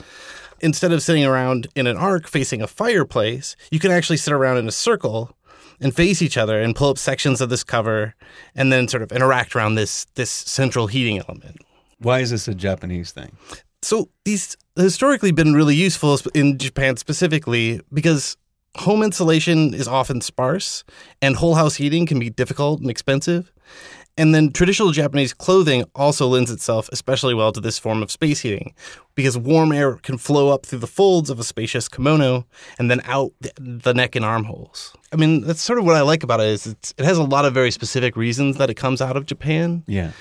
Instead 0.61 0.93
of 0.93 1.03
sitting 1.03 1.27
around 1.27 1.67
in 1.75 1.87
an 1.87 1.99
arc 1.99 2.27
facing 2.27 2.63
a 2.63 2.67
fireplace, 2.67 3.57
you 3.71 3.79
can 3.79 3.91
actually 3.91 4.17
sit 4.17 4.33
around 4.33 4.57
in 4.57 4.67
a 4.67 4.73
circle 4.73 5.37
and 5.81 5.95
face 5.95 6.23
each 6.23 6.37
other 6.37 6.61
and 6.61 6.75
pull 6.75 6.91
up 6.91 6.99
sections 6.99 7.41
of 7.41 7.49
this 7.49 7.65
cover, 7.65 8.15
and 8.55 8.73
then 8.73 8.89
sort 8.89 9.03
of 9.03 9.13
interact 9.13 9.55
around 9.55 9.75
this 9.75 10.07
this 10.15 10.31
central 10.31 10.87
heating 10.87 11.19
element. 11.19 11.61
Why 11.99 12.21
is 12.21 12.31
this 12.31 12.49
a 12.49 12.55
Japanese 12.55 13.13
thing? 13.13 13.37
So 13.83 14.09
these 14.25 14.57
historically 14.77 15.31
been 15.31 15.53
really 15.53 15.77
useful 15.77 16.19
in 16.35 16.59
Japan 16.59 16.97
specifically 16.97 17.81
because 17.93 18.37
home 18.77 19.03
insulation 19.03 19.73
is 19.73 19.87
often 19.87 20.21
sparse 20.21 20.85
and 21.23 21.37
whole 21.37 21.55
house 21.55 21.77
heating 21.77 22.07
can 22.07 22.19
be 22.19 22.31
difficult 22.31 22.81
and 22.81 22.91
expensive. 22.91 23.53
And 24.17 24.33
then 24.33 24.53
traditional 24.53 24.93
Japanese 24.93 25.33
clothing 25.33 25.85
also 25.95 26.29
lends 26.29 26.51
itself 26.51 26.89
especially 26.93 27.35
well 27.35 27.51
to 27.51 27.61
this 27.61 27.79
form 27.81 28.01
of 28.03 28.13
space 28.13 28.41
heating 28.41 28.73
because 29.17 29.37
warm 29.37 29.73
air 29.73 29.97
can 29.97 30.19
flow 30.19 30.51
up 30.51 30.65
through 30.67 30.79
the 30.79 30.87
folds 30.87 31.31
of 31.31 31.41
a 31.41 31.45
spacious 31.45 31.89
kimono 31.89 32.47
and 32.79 32.89
then 32.91 33.01
out 33.07 33.33
the 33.59 33.93
neck 33.93 34.15
and 34.15 34.25
armholes. 34.25 34.95
I 35.13 35.17
mean, 35.17 35.41
that's 35.41 35.61
sort 35.63 35.81
of 35.81 35.85
what 35.85 35.97
I 35.97 36.03
like 36.03 36.23
about 36.23 36.39
it 36.41 36.47
is 36.47 36.67
it 36.67 36.95
has 36.99 37.19
a 37.19 37.25
lot 37.25 37.45
of 37.45 37.55
very 37.55 37.73
specific 37.73 38.17
reasons 38.17 38.57
that 38.59 38.71
it 38.71 38.75
comes 38.75 39.03
out 39.03 39.17
of 39.17 39.27
Japan, 39.27 39.83
Yeah. 39.89 40.13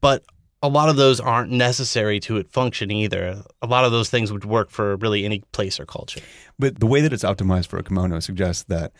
but 0.00 0.24
a 0.60 0.68
lot 0.68 0.88
of 0.88 0.96
those 0.96 1.20
aren't 1.20 1.52
necessary 1.52 2.18
to 2.18 2.36
it 2.38 2.50
function 2.50 2.90
either. 2.90 3.44
A 3.62 3.66
lot 3.68 3.84
of 3.84 3.92
those 3.92 4.10
things 4.10 4.32
would 4.32 4.44
work 4.44 4.70
for 4.70 4.96
really 4.96 5.24
any 5.24 5.44
place 5.52 5.78
or 5.78 5.86
culture. 5.86 6.20
But 6.58 6.80
the 6.80 6.86
way 6.88 7.00
that 7.02 7.12
it's 7.12 7.22
optimized 7.22 7.68
for 7.68 7.78
a 7.78 7.84
kimono 7.84 8.18
suggests 8.18 8.64
that 8.64 8.90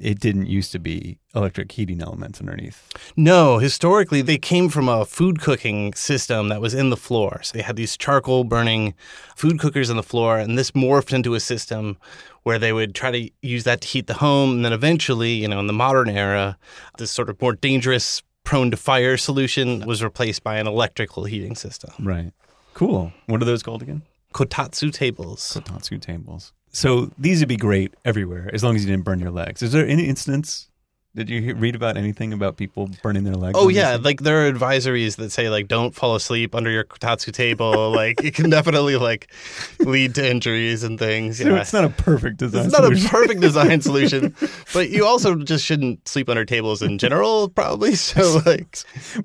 it 0.00 0.20
didn't 0.20 0.46
used 0.46 0.72
to 0.72 0.78
be 0.78 1.18
electric 1.34 1.72
heating 1.72 2.00
elements 2.00 2.40
underneath. 2.40 2.88
No, 3.16 3.58
historically, 3.58 4.22
they 4.22 4.38
came 4.38 4.68
from 4.68 4.88
a 4.88 5.04
food 5.04 5.40
cooking 5.40 5.92
system 5.94 6.48
that 6.48 6.60
was 6.60 6.74
in 6.74 6.90
the 6.90 6.96
floor. 6.96 7.40
So 7.42 7.56
they 7.56 7.62
had 7.62 7.76
these 7.76 7.96
charcoal 7.96 8.44
burning 8.44 8.94
food 9.34 9.58
cookers 9.58 9.90
in 9.90 9.96
the 9.96 10.02
floor, 10.02 10.38
and 10.38 10.56
this 10.56 10.70
morphed 10.72 11.12
into 11.12 11.34
a 11.34 11.40
system 11.40 11.98
where 12.44 12.58
they 12.58 12.72
would 12.72 12.94
try 12.94 13.10
to 13.10 13.30
use 13.42 13.64
that 13.64 13.80
to 13.80 13.88
heat 13.88 14.06
the 14.06 14.14
home. 14.14 14.52
And 14.52 14.64
then 14.64 14.72
eventually, 14.72 15.32
you 15.32 15.48
know, 15.48 15.58
in 15.58 15.66
the 15.66 15.72
modern 15.72 16.08
era, 16.08 16.56
this 16.98 17.10
sort 17.10 17.28
of 17.28 17.40
more 17.42 17.54
dangerous, 17.54 18.22
prone 18.44 18.70
to 18.70 18.76
fire 18.76 19.16
solution 19.16 19.84
was 19.84 20.02
replaced 20.02 20.44
by 20.44 20.56
an 20.56 20.68
electrical 20.68 21.24
heating 21.24 21.56
system. 21.56 21.92
Right. 21.98 22.32
Cool. 22.74 23.12
What 23.26 23.42
are 23.42 23.44
those 23.44 23.62
called 23.62 23.82
again? 23.82 24.02
Kotatsu 24.32 24.92
tables. 24.92 25.52
Kotatsu 25.54 26.00
tables. 26.00 26.52
So 26.76 27.10
these 27.16 27.40
would 27.40 27.48
be 27.48 27.56
great 27.56 27.94
everywhere 28.04 28.50
as 28.52 28.62
long 28.62 28.76
as 28.76 28.84
you 28.84 28.90
didn't 28.90 29.04
burn 29.06 29.18
your 29.18 29.30
legs. 29.30 29.62
Is 29.62 29.72
there 29.72 29.86
any 29.86 30.04
instance? 30.08 30.68
Did 31.14 31.30
you 31.30 31.54
read 31.54 31.74
about 31.74 31.96
anything 31.96 32.34
about 32.34 32.58
people 32.58 32.90
burning 33.02 33.24
their 33.24 33.32
legs? 33.36 33.56
Oh 33.58 33.68
yeah, 33.70 33.96
like 33.98 34.20
there 34.20 34.46
are 34.46 34.52
advisories 34.52 35.16
that 35.16 35.32
say 35.32 35.48
like 35.48 35.66
don't 35.68 35.94
fall 35.94 36.14
asleep 36.14 36.54
under 36.54 36.70
your 36.70 36.84
kotatsu 36.84 37.32
table. 37.32 37.90
like 38.02 38.22
it 38.22 38.34
can 38.34 38.50
definitely 38.50 38.96
like 38.98 39.32
lead 39.80 40.14
to 40.16 40.30
injuries 40.30 40.82
and 40.82 40.98
things. 40.98 41.38
So 41.38 41.48
Yeah. 41.48 41.62
it's 41.62 41.72
not 41.72 41.84
a 41.86 41.88
perfect 41.88 42.36
design. 42.36 42.66
It's 42.66 42.74
not 42.74 42.82
a 42.82 42.88
solution. 42.88 43.08
perfect 43.08 43.40
design 43.40 43.80
solution, 43.90 44.34
but 44.74 44.90
you 44.90 45.06
also 45.06 45.34
just 45.36 45.64
shouldn't 45.64 46.06
sleep 46.06 46.28
under 46.28 46.44
tables 46.44 46.82
in 46.82 46.98
general, 46.98 47.48
probably. 47.48 47.94
So 48.12 48.42
like, 48.44 48.76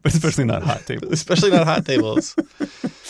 but 0.01 0.13
especially 0.13 0.45
not 0.45 0.63
hot 0.63 0.85
tables. 0.85 1.11
especially 1.11 1.51
not 1.51 1.67
hot 1.67 1.85
tables. 1.85 2.37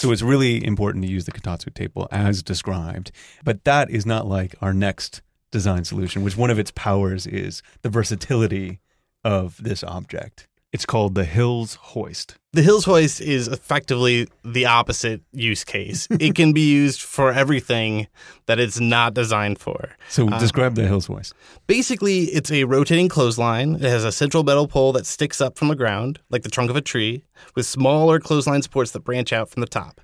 So 0.02 0.12
it's 0.12 0.24
really 0.24 0.66
important 0.66 1.06
to 1.06 1.12
use 1.12 1.26
the 1.26 1.32
Kotatsu 1.32 1.72
table 1.72 2.08
as 2.10 2.42
described. 2.42 3.12
But 3.44 3.66
that 3.66 3.92
is 3.92 4.04
not 4.04 4.26
like 4.26 4.56
our 4.60 4.74
next 4.74 5.22
design 5.52 5.86
solution, 5.86 6.24
which 6.24 6.36
one 6.36 6.50
of 6.50 6.58
its 6.58 6.72
powers 6.72 7.28
is 7.28 7.62
the 7.84 7.90
versatility 7.90 8.80
of 9.24 9.62
this 9.62 9.84
object. 9.84 10.48
It's 10.74 10.86
called 10.86 11.16
the 11.16 11.26
Hills 11.26 11.76
Hoist. 11.82 12.36
The 12.54 12.62
Hills 12.62 12.86
hoist 12.86 13.20
is 13.22 13.48
effectively 13.50 14.28
the 14.46 14.66
opposite 14.66 15.22
use 15.34 15.64
case. 15.66 16.08
It 16.20 16.34
can 16.36 16.54
be 16.54 16.62
used 16.70 17.02
for 17.02 17.32
everything 17.34 18.08
that 18.46 18.58
it's 18.60 18.80
not 18.80 19.14
designed 19.14 19.60
for. 19.60 19.90
So 20.10 20.30
Uh, 20.30 20.40
describe 20.40 20.76
the 20.76 20.88
Hills 20.88 21.08
Hoist. 21.08 21.34
Basically, 21.68 22.24
it's 22.26 22.52
a 22.52 22.64
rotating 22.66 23.10
clothesline. 23.10 23.76
It 23.76 23.82
has 23.82 24.06
a 24.06 24.12
central 24.12 24.44
metal 24.44 24.68
pole 24.68 24.94
that 24.94 25.06
sticks 25.06 25.42
up 25.42 25.58
from 25.58 25.68
the 25.68 25.76
ground, 25.76 26.20
like 26.30 26.44
the 26.44 26.50
trunk 26.50 26.70
of 26.70 26.76
a 26.78 26.82
tree, 26.82 27.24
with 27.56 27.66
smaller 27.66 28.20
clothesline 28.20 28.62
supports 28.62 28.92
that 28.92 29.02
branch 29.04 29.34
out 29.34 29.50
from 29.50 29.62
the 29.62 29.68
top. 29.68 30.00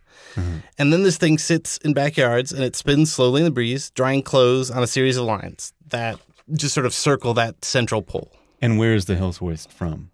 And 0.78 0.92
then 0.94 1.04
this 1.04 1.18
thing 1.18 1.38
sits 1.38 1.78
in 1.78 1.94
backyards 1.94 2.52
and 2.52 2.64
it 2.64 2.76
spins 2.76 3.12
slowly 3.12 3.42
in 3.42 3.46
the 3.46 3.52
breeze, 3.52 3.90
drying 3.92 4.22
clothes 4.22 4.70
on 4.70 4.84
a 4.84 4.88
series 4.88 5.16
of 5.18 5.24
lines 5.26 5.74
that 5.90 6.20
just 6.54 6.74
sort 6.74 6.86
of 6.86 6.94
circle 6.94 7.34
that 7.36 7.64
central 7.64 8.02
pole. 8.02 8.32
And 8.62 8.78
where 8.78 8.94
is 8.94 9.06
the 9.06 9.16
Hills 9.16 9.38
Hoist 9.38 9.72
from? 9.72 10.10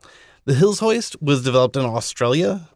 The 0.45 0.53
Hills 0.53 0.79
hoist 0.79 1.15
was 1.21 1.41
developed 1.41 1.77
in 1.77 1.85
Australia 1.85 2.67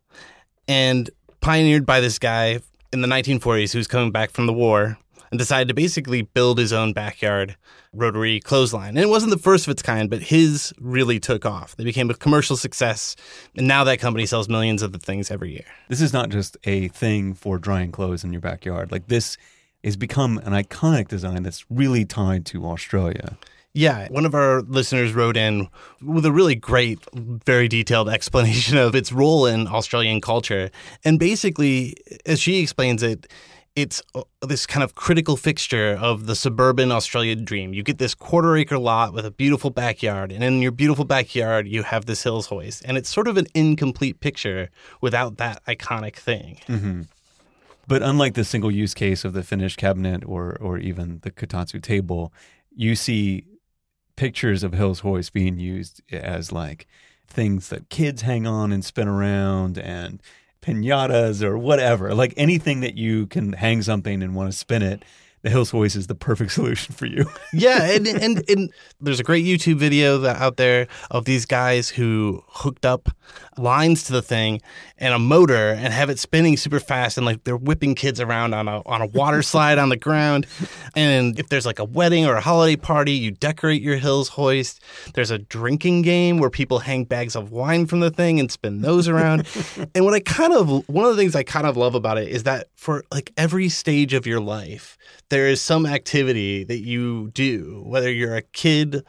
and 0.69 1.09
pioneered 1.41 1.85
by 1.85 1.99
this 1.99 2.17
guy 2.17 2.59
in 2.93 3.01
the 3.01 3.09
1940s 3.09 3.73
who 3.73 3.77
was 3.77 3.87
coming 3.87 4.09
back 4.09 4.31
from 4.31 4.45
the 4.45 4.53
war 4.53 4.97
and 5.29 5.37
decided 5.37 5.67
to 5.67 5.73
basically 5.73 6.21
build 6.21 6.59
his 6.59 6.71
own 6.71 6.93
backyard 6.93 7.57
rotary 7.91 8.39
clothesline. 8.39 8.91
And 8.91 8.99
it 8.99 9.09
wasn't 9.09 9.31
the 9.31 9.37
first 9.37 9.67
of 9.67 9.71
its 9.71 9.81
kind, 9.81 10.09
but 10.09 10.21
his 10.21 10.73
really 10.79 11.19
took 11.19 11.45
off. 11.45 11.75
They 11.75 11.83
became 11.83 12.09
a 12.09 12.13
commercial 12.13 12.55
success, 12.55 13.17
and 13.57 13.67
now 13.67 13.83
that 13.83 13.99
company 13.99 14.25
sells 14.25 14.47
millions 14.47 14.81
of 14.81 14.93
the 14.93 14.99
things 14.99 15.29
every 15.29 15.51
year. 15.51 15.65
This 15.89 15.99
is 15.99 16.13
not 16.13 16.29
just 16.29 16.55
a 16.63 16.87
thing 16.87 17.33
for 17.33 17.57
drying 17.57 17.91
clothes 17.91 18.23
in 18.23 18.31
your 18.31 18.41
backyard. 18.41 18.93
Like 18.93 19.07
this 19.07 19.35
has 19.83 19.97
become 19.97 20.37
an 20.45 20.53
iconic 20.53 21.09
design 21.09 21.43
that's 21.43 21.65
really 21.69 22.05
tied 22.05 22.45
to 22.45 22.65
Australia. 22.65 23.37
Yeah, 23.77 24.07
one 24.09 24.25
of 24.25 24.33
our 24.33 24.63
listeners 24.63 25.13
wrote 25.13 25.37
in 25.37 25.67
with 26.01 26.25
a 26.25 26.31
really 26.31 26.55
great, 26.55 26.97
very 27.13 27.67
detailed 27.67 28.09
explanation 28.17 28.75
of 28.75 28.95
its 28.95 29.11
role 29.11 29.45
in 29.45 29.67
Australian 29.67 30.19
culture. 30.19 30.71
And 31.05 31.19
basically, 31.19 31.95
as 32.25 32.39
she 32.39 32.57
explains 32.59 33.03
it, 33.03 33.27
it's 33.75 34.01
uh, 34.15 34.23
this 34.41 34.65
kind 34.65 34.83
of 34.83 34.95
critical 34.95 35.37
fixture 35.37 35.95
of 36.01 36.25
the 36.25 36.35
suburban 36.35 36.91
Australian 36.91 37.45
dream. 37.45 37.71
You 37.71 37.83
get 37.83 37.99
this 37.99 38.15
quarter 38.15 38.57
acre 38.57 38.79
lot 38.79 39.13
with 39.13 39.27
a 39.27 39.31
beautiful 39.31 39.69
backyard, 39.69 40.31
and 40.31 40.43
in 40.43 40.59
your 40.59 40.71
beautiful 40.71 41.05
backyard, 41.05 41.67
you 41.67 41.83
have 41.83 42.07
this 42.07 42.23
hills 42.23 42.47
hoist. 42.47 42.81
And 42.83 42.97
it's 42.97 43.09
sort 43.09 43.27
of 43.27 43.37
an 43.37 43.45
incomplete 43.53 44.19
picture 44.21 44.71
without 45.01 45.37
that 45.37 45.63
iconic 45.65 46.15
thing. 46.15 46.57
But 47.87 48.01
unlike 48.01 48.33
the 48.33 48.43
single 48.43 48.71
use 48.71 48.95
case 48.95 49.23
of 49.23 49.33
the 49.33 49.43
finished 49.43 49.77
cabinet 49.77 50.23
or 50.25 50.57
or 50.59 50.79
even 50.79 51.19
the 51.21 51.29
kotatsu 51.29 51.79
table, 51.79 52.33
you 52.75 52.95
see 52.95 53.45
pictures 54.17 54.63
of 54.63 54.73
Hills 54.73 54.99
Hoist 54.99 55.31
being 55.31 55.57
used 55.57 56.01
as 56.11 56.51
like 56.51 56.87
things 57.27 57.69
that 57.69 57.89
kids 57.89 58.23
hang 58.23 58.45
on 58.45 58.73
and 58.73 58.83
spin 58.83 59.07
around 59.07 59.77
and 59.77 60.21
pinatas 60.61 61.41
or 61.41 61.57
whatever. 61.57 62.13
Like 62.13 62.33
anything 62.35 62.81
that 62.81 62.95
you 62.95 63.27
can 63.27 63.53
hang 63.53 63.81
something 63.81 64.21
and 64.21 64.35
want 64.35 64.51
to 64.51 64.57
spin 64.57 64.83
it, 64.83 65.03
the 65.47 65.51
Hills 65.51 65.71
Hoist 65.71 65.95
is 65.95 66.07
the 66.07 66.15
perfect 66.15 66.51
solution 66.57 66.93
for 66.93 67.05
you. 67.05 67.25
yeah, 67.53 67.83
and, 67.91 68.05
and 68.05 68.43
and 68.49 68.71
there's 68.99 69.19
a 69.19 69.23
great 69.23 69.45
YouTube 69.45 69.77
video 69.77 70.17
that 70.19 70.37
out 70.37 70.57
there 70.57 70.87
of 71.09 71.25
these 71.25 71.45
guys 71.45 71.89
who 71.89 72.43
hooked 72.47 72.85
up 72.85 73.09
lines 73.57 74.03
to 74.03 74.13
the 74.13 74.21
thing 74.21 74.61
and 74.97 75.13
a 75.13 75.19
motor 75.19 75.69
and 75.69 75.93
have 75.93 76.09
it 76.09 76.19
spinning 76.19 76.57
super 76.57 76.79
fast 76.79 77.17
and 77.17 77.25
like 77.25 77.43
they're 77.43 77.57
whipping 77.57 77.95
kids 77.95 78.19
around 78.19 78.53
on 78.53 78.67
a 78.67 78.81
on 78.85 79.01
a 79.01 79.05
water 79.05 79.41
slide 79.53 79.77
on 79.77 79.89
the 79.89 79.97
ground. 79.97 80.45
And 80.95 81.39
if 81.39 81.49
there's 81.49 81.65
like 81.65 81.79
a 81.79 81.85
wedding 81.85 82.25
or 82.25 82.35
a 82.35 82.41
holiday 82.41 82.75
party, 82.75 83.13
you 83.13 83.31
decorate 83.31 83.81
your 83.81 83.97
hills 83.97 84.29
hoist. 84.29 84.81
There's 85.13 85.31
a 85.31 85.37
drinking 85.37 86.01
game 86.01 86.39
where 86.39 86.49
people 86.49 86.79
hang 86.79 87.05
bags 87.05 87.35
of 87.35 87.51
wine 87.51 87.85
from 87.85 88.01
the 88.01 88.11
thing 88.11 88.39
and 88.39 88.51
spin 88.51 88.81
those 88.81 89.07
around. 89.07 89.47
and 89.95 90.03
what 90.03 90.13
I 90.13 90.19
kind 90.19 90.53
of 90.53 90.87
one 90.89 91.05
of 91.05 91.15
the 91.15 91.21
things 91.21 91.35
I 91.35 91.43
kind 91.43 91.67
of 91.67 91.77
love 91.77 91.95
about 91.95 92.17
it 92.17 92.27
is 92.27 92.43
that 92.43 92.67
for 92.75 93.03
like 93.11 93.31
every 93.37 93.69
stage 93.69 94.13
of 94.13 94.27
your 94.27 94.39
life, 94.39 94.97
there 95.29 95.36
is 95.45 95.61
some 95.61 95.85
activity 95.85 96.63
that 96.63 96.79
you 96.79 97.29
do, 97.33 97.83
whether 97.85 98.09
you're 98.09 98.35
a 98.35 98.41
kid 98.41 99.03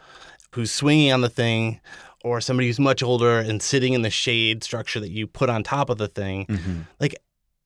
who's 0.53 0.73
swinging 0.73 1.13
on 1.13 1.21
the 1.21 1.29
thing 1.29 1.81
or 2.25 2.41
somebody 2.41 2.67
who's 2.67 2.81
much 2.81 3.03
older 3.03 3.39
and 3.39 3.63
sitting 3.63 3.93
in 3.93 4.03
the 4.03 4.11
shade 4.11 4.65
structure 4.65 5.01
that 5.01 5.11
you 5.11 5.27
put 5.27 5.49
on 5.49 5.63
top 5.63 5.89
of 5.89 5.99
the 5.99 6.09
thing. 6.09 6.47
Mm-hmm. 6.47 6.81
Like 6.99 7.15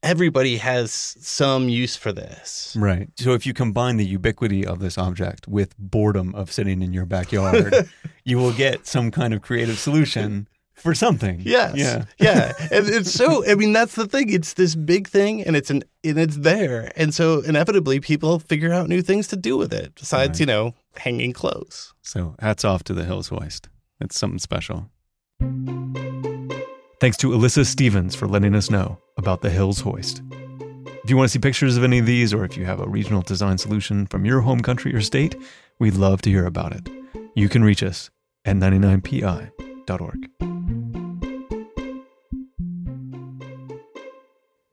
everybody 0.03 0.57
has 0.59 0.93
some 0.93 1.69
use 1.69 1.97
for 1.97 2.13
this. 2.13 2.77
Right. 2.79 3.09
So 3.17 3.33
if 3.33 3.47
you 3.47 3.55
combine 3.55 3.97
the 3.97 4.05
ubiquity 4.05 4.67
of 4.67 4.81
this 4.81 4.99
object 4.99 5.49
with 5.49 5.77
boredom 5.79 6.35
of 6.35 6.53
sitting 6.53 6.83
in 6.83 6.93
your 6.93 7.07
backyard, 7.07 7.89
you 8.25 8.37
will 8.37 8.53
get 8.53 8.87
some 8.87 9.11
kind 9.11 9.33
of 9.33 9.43
creative 9.43 9.79
solution 9.79 10.49
for 10.83 10.95
something. 10.95 11.41
Yes. 11.45 11.77
Yeah. 11.77 12.05
Yeah. 12.19 12.53
And 12.71 12.89
it's 12.89 13.11
so 13.13 13.45
I 13.49 13.55
mean 13.55 13.73
that's 13.73 13.95
the 13.95 14.07
thing. 14.07 14.31
It's 14.33 14.55
this 14.55 14.75
big 14.75 15.09
thing 15.09 15.43
and 15.43 15.57
it's 15.57 15.71
an 15.71 15.83
and 16.05 16.19
it's 16.19 16.37
there. 16.37 16.93
And 16.97 17.15
so 17.15 17.41
inevitably 17.41 18.01
people 18.01 18.39
figure 18.39 18.73
out 18.73 18.89
new 18.89 19.03
things 19.03 19.29
to 19.29 19.37
do 19.37 19.57
with 19.57 19.73
it 19.73 19.95
besides, 19.95 20.33
Right. 20.33 20.41
you 20.41 20.47
know, 20.47 20.75
hanging 20.97 21.33
clothes. 21.33 21.95
So 22.03 22.35
hats 22.41 22.65
off 22.65 22.83
to 22.85 22.95
the 22.95 23.05
Hills 23.05 23.29
Hoist. 23.29 23.69
It's 24.01 24.19
something 24.19 24.39
special. 24.41 24.91
Thanks 27.01 27.17
to 27.19 27.29
Alyssa 27.31 27.65
Stevens 27.67 28.15
for 28.15 28.29
letting 28.29 28.55
us 28.55 28.71
know 28.71 28.99
about 29.17 29.43
the 29.43 29.51
Hills 29.51 29.81
Hoist. 29.81 30.23
If 31.05 31.11
you 31.11 31.17
want 31.17 31.29
to 31.29 31.33
see 31.33 31.41
pictures 31.41 31.77
of 31.77 31.83
any 31.83 31.99
of 31.99 32.07
these, 32.07 32.33
or 32.33 32.45
if 32.45 32.57
you 32.57 32.65
have 32.65 32.79
a 32.79 32.89
regional 32.89 33.23
design 33.23 33.59
solution 33.59 34.07
from 34.07 34.25
your 34.25 34.41
home 34.41 34.61
country 34.61 34.95
or 34.95 35.01
state, 35.01 35.35
we'd 35.81 35.95
love 35.95 36.23
to 36.23 36.31
hear 36.31 36.47
about 36.47 36.73
it. 36.73 36.89
You 37.35 37.49
can 37.49 37.65
reach 37.65 37.83
us 37.83 38.11
at 38.45 38.55
99pi.org. 38.57 40.52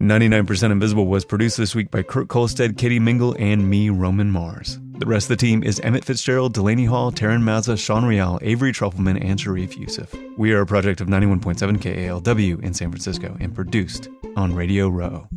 99% 0.09 0.71
Invisible 0.71 1.05
was 1.05 1.23
produced 1.23 1.57
this 1.57 1.75
week 1.75 1.91
by 1.91 2.01
Kurt 2.01 2.29
Kohlstedt, 2.29 2.79
Katie 2.79 2.99
Mingle, 2.99 3.35
and 3.37 3.69
me, 3.69 3.91
Roman 3.91 4.31
Mars. 4.31 4.79
The 4.97 5.05
rest 5.05 5.25
of 5.25 5.37
the 5.37 5.45
team 5.45 5.61
is 5.61 5.79
Emmett 5.81 6.03
Fitzgerald, 6.03 6.55
Delaney 6.55 6.85
Hall, 6.85 7.11
Taryn 7.11 7.43
Mazza, 7.43 7.77
Sean 7.77 8.03
Real, 8.03 8.39
Avery 8.41 8.71
Trufelman, 8.71 9.23
and 9.23 9.39
Sharif 9.39 9.77
Youssef. 9.77 10.11
We 10.35 10.51
are 10.51 10.61
a 10.61 10.65
project 10.65 10.99
of 10.99 11.07
91.7 11.09 11.77
KALW 11.77 12.63
in 12.63 12.73
San 12.73 12.89
Francisco 12.89 13.37
and 13.39 13.53
produced 13.53 14.09
on 14.35 14.55
Radio 14.55 14.89
Row 14.89 15.27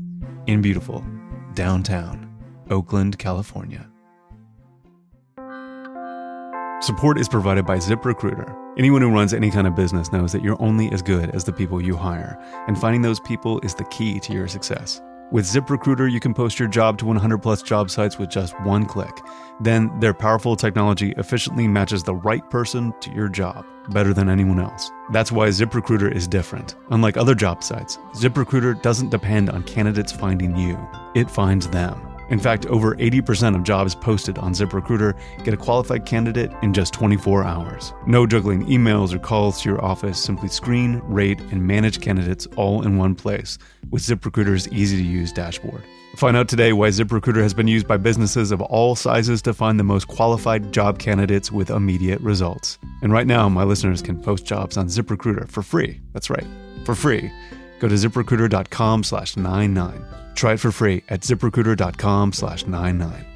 in 0.46 0.62
beautiful 0.62 1.04
downtown 1.52 2.34
Oakland, 2.70 3.18
California. 3.18 3.91
Support 6.82 7.20
is 7.20 7.28
provided 7.28 7.64
by 7.64 7.76
ZipRecruiter. 7.76 8.56
Anyone 8.76 9.02
who 9.02 9.14
runs 9.14 9.32
any 9.32 9.52
kind 9.52 9.68
of 9.68 9.76
business 9.76 10.10
knows 10.10 10.32
that 10.32 10.42
you're 10.42 10.60
only 10.60 10.90
as 10.90 11.00
good 11.00 11.30
as 11.30 11.44
the 11.44 11.52
people 11.52 11.80
you 11.80 11.96
hire, 11.96 12.36
and 12.66 12.76
finding 12.76 13.02
those 13.02 13.20
people 13.20 13.60
is 13.60 13.72
the 13.72 13.84
key 13.84 14.18
to 14.18 14.32
your 14.32 14.48
success. 14.48 15.00
With 15.30 15.44
ZipRecruiter, 15.44 16.10
you 16.10 16.18
can 16.18 16.34
post 16.34 16.58
your 16.58 16.66
job 16.66 16.98
to 16.98 17.06
100 17.06 17.38
plus 17.38 17.62
job 17.62 17.88
sites 17.88 18.18
with 18.18 18.30
just 18.30 18.60
one 18.62 18.84
click. 18.84 19.16
Then, 19.60 19.96
their 20.00 20.12
powerful 20.12 20.56
technology 20.56 21.14
efficiently 21.18 21.68
matches 21.68 22.02
the 22.02 22.16
right 22.16 22.50
person 22.50 22.92
to 22.98 23.12
your 23.12 23.28
job 23.28 23.64
better 23.90 24.12
than 24.12 24.28
anyone 24.28 24.58
else. 24.58 24.90
That's 25.12 25.30
why 25.30 25.50
ZipRecruiter 25.50 26.12
is 26.12 26.26
different. 26.26 26.74
Unlike 26.90 27.16
other 27.16 27.36
job 27.36 27.62
sites, 27.62 27.96
ZipRecruiter 28.14 28.82
doesn't 28.82 29.10
depend 29.10 29.50
on 29.50 29.62
candidates 29.62 30.10
finding 30.10 30.56
you, 30.56 30.76
it 31.14 31.30
finds 31.30 31.68
them. 31.68 32.11
In 32.32 32.38
fact, 32.38 32.64
over 32.66 32.96
80% 32.96 33.54
of 33.54 33.62
jobs 33.62 33.94
posted 33.94 34.38
on 34.38 34.54
ZipRecruiter 34.54 35.12
get 35.44 35.52
a 35.52 35.56
qualified 35.58 36.06
candidate 36.06 36.50
in 36.62 36.72
just 36.72 36.94
24 36.94 37.44
hours. 37.44 37.92
No 38.06 38.26
juggling 38.26 38.64
emails 38.64 39.12
or 39.12 39.18
calls 39.18 39.60
to 39.60 39.68
your 39.68 39.84
office, 39.84 40.18
simply 40.18 40.48
screen, 40.48 41.02
rate, 41.04 41.40
and 41.50 41.66
manage 41.66 42.00
candidates 42.00 42.46
all 42.56 42.86
in 42.86 42.96
one 42.96 43.14
place 43.14 43.58
with 43.90 44.00
ZipRecruiter's 44.00 44.66
easy 44.68 44.96
to 44.96 45.02
use 45.02 45.30
dashboard. 45.30 45.82
Find 46.16 46.34
out 46.34 46.48
today 46.48 46.72
why 46.72 46.88
ZipRecruiter 46.88 47.42
has 47.42 47.52
been 47.52 47.68
used 47.68 47.86
by 47.86 47.98
businesses 47.98 48.50
of 48.50 48.62
all 48.62 48.96
sizes 48.96 49.42
to 49.42 49.52
find 49.52 49.78
the 49.78 49.84
most 49.84 50.08
qualified 50.08 50.72
job 50.72 50.98
candidates 50.98 51.52
with 51.52 51.68
immediate 51.68 52.20
results. 52.22 52.78
And 53.02 53.12
right 53.12 53.26
now, 53.26 53.50
my 53.50 53.64
listeners 53.64 54.00
can 54.00 54.18
post 54.18 54.46
jobs 54.46 54.78
on 54.78 54.86
ZipRecruiter 54.86 55.50
for 55.50 55.62
free. 55.62 56.00
That's 56.14 56.30
right, 56.30 56.46
for 56.86 56.94
free. 56.94 57.30
Go 57.82 57.88
to 57.88 57.96
ziprecruiter.com 57.96 59.02
slash 59.02 59.36
99. 59.36 60.04
Try 60.36 60.52
it 60.52 60.60
for 60.60 60.70
free 60.70 61.02
at 61.08 61.22
ziprecruiter.com 61.22 62.32
slash 62.32 62.64
99. 62.64 63.26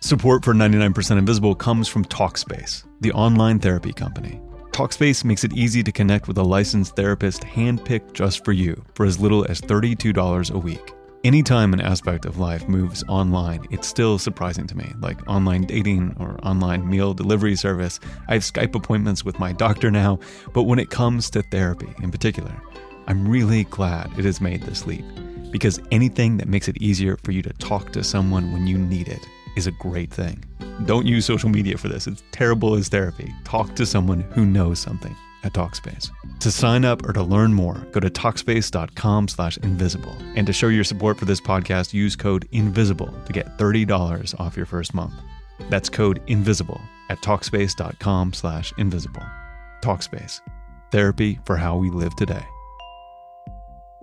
Support 0.00 0.42
for 0.42 0.54
99% 0.54 1.18
Invisible 1.18 1.54
comes 1.54 1.86
from 1.86 2.06
Talkspace, 2.06 2.86
the 3.02 3.12
online 3.12 3.58
therapy 3.58 3.92
company. 3.92 4.40
Talkspace 4.72 5.22
makes 5.22 5.44
it 5.44 5.52
easy 5.52 5.82
to 5.82 5.92
connect 5.92 6.28
with 6.28 6.38
a 6.38 6.42
licensed 6.42 6.96
therapist 6.96 7.42
handpicked 7.42 8.14
just 8.14 8.42
for 8.42 8.52
you 8.52 8.82
for 8.94 9.04
as 9.04 9.20
little 9.20 9.44
as 9.50 9.60
$32 9.60 10.50
a 10.50 10.58
week. 10.58 10.94
Anytime 11.24 11.74
an 11.74 11.80
aspect 11.80 12.24
of 12.24 12.38
life 12.38 12.68
moves 12.68 13.04
online, 13.08 13.66
it's 13.70 13.88
still 13.88 14.18
surprising 14.18 14.66
to 14.66 14.76
me, 14.76 14.92
like 15.00 15.26
online 15.28 15.62
dating 15.62 16.14
or 16.18 16.38
online 16.42 16.88
meal 16.88 17.12
delivery 17.12 17.56
service. 17.56 18.00
I 18.28 18.34
have 18.34 18.42
Skype 18.42 18.74
appointments 18.74 19.24
with 19.24 19.38
my 19.38 19.52
doctor 19.52 19.90
now, 19.90 20.18
but 20.52 20.64
when 20.64 20.78
it 20.78 20.90
comes 20.90 21.30
to 21.30 21.42
therapy 21.42 21.88
in 22.02 22.10
particular, 22.10 22.54
I'm 23.06 23.28
really 23.28 23.64
glad 23.64 24.10
it 24.18 24.24
has 24.24 24.40
made 24.40 24.62
this 24.62 24.86
leap 24.86 25.04
because 25.50 25.80
anything 25.90 26.38
that 26.38 26.48
makes 26.48 26.68
it 26.68 26.76
easier 26.78 27.16
for 27.22 27.32
you 27.32 27.42
to 27.42 27.52
talk 27.54 27.92
to 27.92 28.02
someone 28.02 28.52
when 28.52 28.66
you 28.66 28.76
need 28.76 29.08
it 29.08 29.24
is 29.56 29.66
a 29.66 29.72
great 29.72 30.10
thing. 30.10 30.42
Don't 30.86 31.06
use 31.06 31.24
social 31.24 31.48
media 31.48 31.78
for 31.78 31.88
this. 31.88 32.06
It's 32.06 32.22
terrible 32.32 32.74
as 32.74 32.88
therapy. 32.88 33.32
Talk 33.44 33.74
to 33.76 33.86
someone 33.86 34.20
who 34.32 34.44
knows 34.44 34.78
something 34.80 35.14
at 35.44 35.52
Talkspace. 35.52 36.10
To 36.40 36.50
sign 36.50 36.84
up 36.84 37.06
or 37.08 37.12
to 37.12 37.22
learn 37.22 37.54
more, 37.54 37.86
go 37.92 38.00
to 38.00 38.10
Talkspace.com 38.10 39.28
slash 39.28 39.56
invisible. 39.58 40.16
And 40.34 40.46
to 40.46 40.52
show 40.52 40.68
your 40.68 40.84
support 40.84 41.18
for 41.18 41.26
this 41.26 41.40
podcast, 41.40 41.92
use 41.92 42.16
code 42.16 42.48
INVISIBLE 42.52 43.26
to 43.26 43.32
get 43.32 43.56
$30 43.58 44.40
off 44.40 44.56
your 44.56 44.66
first 44.66 44.94
month. 44.94 45.14
That's 45.70 45.88
code 45.88 46.20
INVISIBLE 46.26 46.80
at 47.10 47.18
Talkspace.com 47.22 48.32
slash 48.32 48.72
invisible. 48.78 49.22
Talkspace. 49.82 50.40
Therapy 50.90 51.38
for 51.44 51.56
how 51.56 51.76
we 51.76 51.90
live 51.90 52.16
today. 52.16 52.44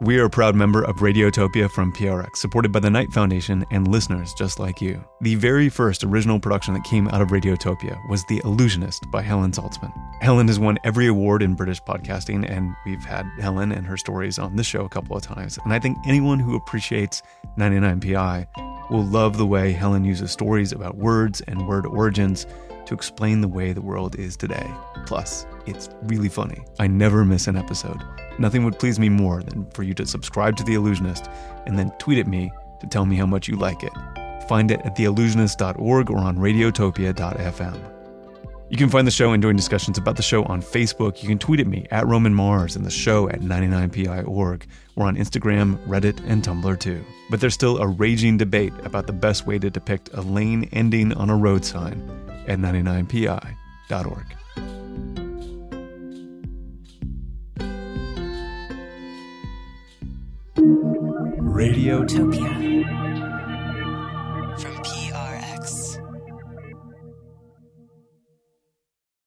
We 0.01 0.17
are 0.17 0.25
a 0.25 0.29
proud 0.31 0.55
member 0.55 0.81
of 0.81 0.95
Radiotopia 0.95 1.69
from 1.69 1.93
PRX, 1.93 2.37
supported 2.37 2.71
by 2.71 2.79
the 2.79 2.89
Knight 2.89 3.13
Foundation 3.13 3.63
and 3.69 3.87
listeners 3.87 4.33
just 4.33 4.57
like 4.57 4.81
you. 4.81 5.05
The 5.21 5.35
very 5.35 5.69
first 5.69 6.03
original 6.03 6.39
production 6.39 6.73
that 6.73 6.83
came 6.83 7.07
out 7.09 7.21
of 7.21 7.27
Radiotopia 7.27 7.99
was 8.09 8.25
The 8.25 8.39
Allusionist 8.39 9.11
by 9.11 9.21
Helen 9.21 9.51
Zaltzman. 9.51 9.93
Helen 10.19 10.47
has 10.47 10.57
won 10.57 10.79
every 10.83 11.05
award 11.05 11.43
in 11.43 11.53
British 11.53 11.83
podcasting, 11.83 12.49
and 12.49 12.73
we've 12.83 13.03
had 13.03 13.27
Helen 13.39 13.71
and 13.71 13.85
her 13.85 13.95
stories 13.95 14.39
on 14.39 14.55
this 14.55 14.65
show 14.65 14.85
a 14.85 14.89
couple 14.89 15.15
of 15.15 15.21
times. 15.21 15.59
And 15.65 15.71
I 15.71 15.77
think 15.77 15.99
anyone 16.07 16.39
who 16.39 16.55
appreciates 16.55 17.21
99PI 17.59 18.47
will 18.89 19.05
love 19.05 19.37
the 19.37 19.45
way 19.45 19.71
Helen 19.71 20.03
uses 20.03 20.31
stories 20.31 20.71
about 20.71 20.97
words 20.97 21.41
and 21.41 21.67
word 21.67 21.85
origins 21.85 22.47
to 22.85 22.93
explain 22.93 23.41
the 23.41 23.47
way 23.47 23.73
the 23.73 23.81
world 23.81 24.15
is 24.17 24.37
today. 24.37 24.69
Plus, 25.05 25.45
it's 25.65 25.89
really 26.03 26.29
funny. 26.29 26.63
I 26.79 26.87
never 26.87 27.25
miss 27.25 27.47
an 27.47 27.57
episode. 27.57 28.01
Nothing 28.39 28.63
would 28.63 28.79
please 28.79 28.99
me 28.99 29.09
more 29.09 29.43
than 29.43 29.69
for 29.71 29.83
you 29.83 29.93
to 29.95 30.05
subscribe 30.05 30.55
to 30.57 30.63
The 30.63 30.75
Allusionist 30.75 31.31
and 31.65 31.77
then 31.77 31.91
tweet 31.99 32.19
at 32.19 32.27
me 32.27 32.51
to 32.79 32.87
tell 32.87 33.05
me 33.05 33.15
how 33.15 33.25
much 33.25 33.47
you 33.47 33.55
like 33.55 33.83
it. 33.83 33.93
Find 34.47 34.71
it 34.71 34.81
at 34.83 34.95
theallusionist.org 34.95 36.09
or 36.09 36.17
on 36.17 36.37
radiotopia.fm. 36.37 37.91
You 38.69 38.77
can 38.77 38.89
find 38.89 39.05
the 39.05 39.11
show 39.11 39.33
and 39.33 39.43
join 39.43 39.57
discussions 39.57 39.97
about 39.97 40.15
the 40.15 40.23
show 40.23 40.45
on 40.45 40.61
Facebook. 40.61 41.21
You 41.21 41.27
can 41.27 41.37
tweet 41.37 41.59
at 41.59 41.67
me 41.67 41.87
at 41.91 42.07
Roman 42.07 42.33
Mars 42.33 42.77
and 42.77 42.85
the 42.85 42.89
show 42.89 43.27
at 43.27 43.41
99pi.org. 43.41 44.65
We're 44.95 45.05
on 45.05 45.17
Instagram, 45.17 45.77
Reddit, 45.87 46.21
and 46.25 46.41
Tumblr 46.41 46.79
too. 46.79 47.03
But 47.29 47.41
there's 47.41 47.53
still 47.53 47.79
a 47.79 47.87
raging 47.87 48.37
debate 48.37 48.71
about 48.85 49.07
the 49.07 49.13
best 49.13 49.45
way 49.45 49.59
to 49.59 49.69
depict 49.69 50.09
a 50.13 50.21
lane 50.21 50.69
ending 50.71 51.11
on 51.13 51.29
a 51.29 51.35
road 51.35 51.65
sign 51.65 52.30
at 52.47 52.59
99pi.org. 52.59 54.35
Radiotopia. 61.61 62.60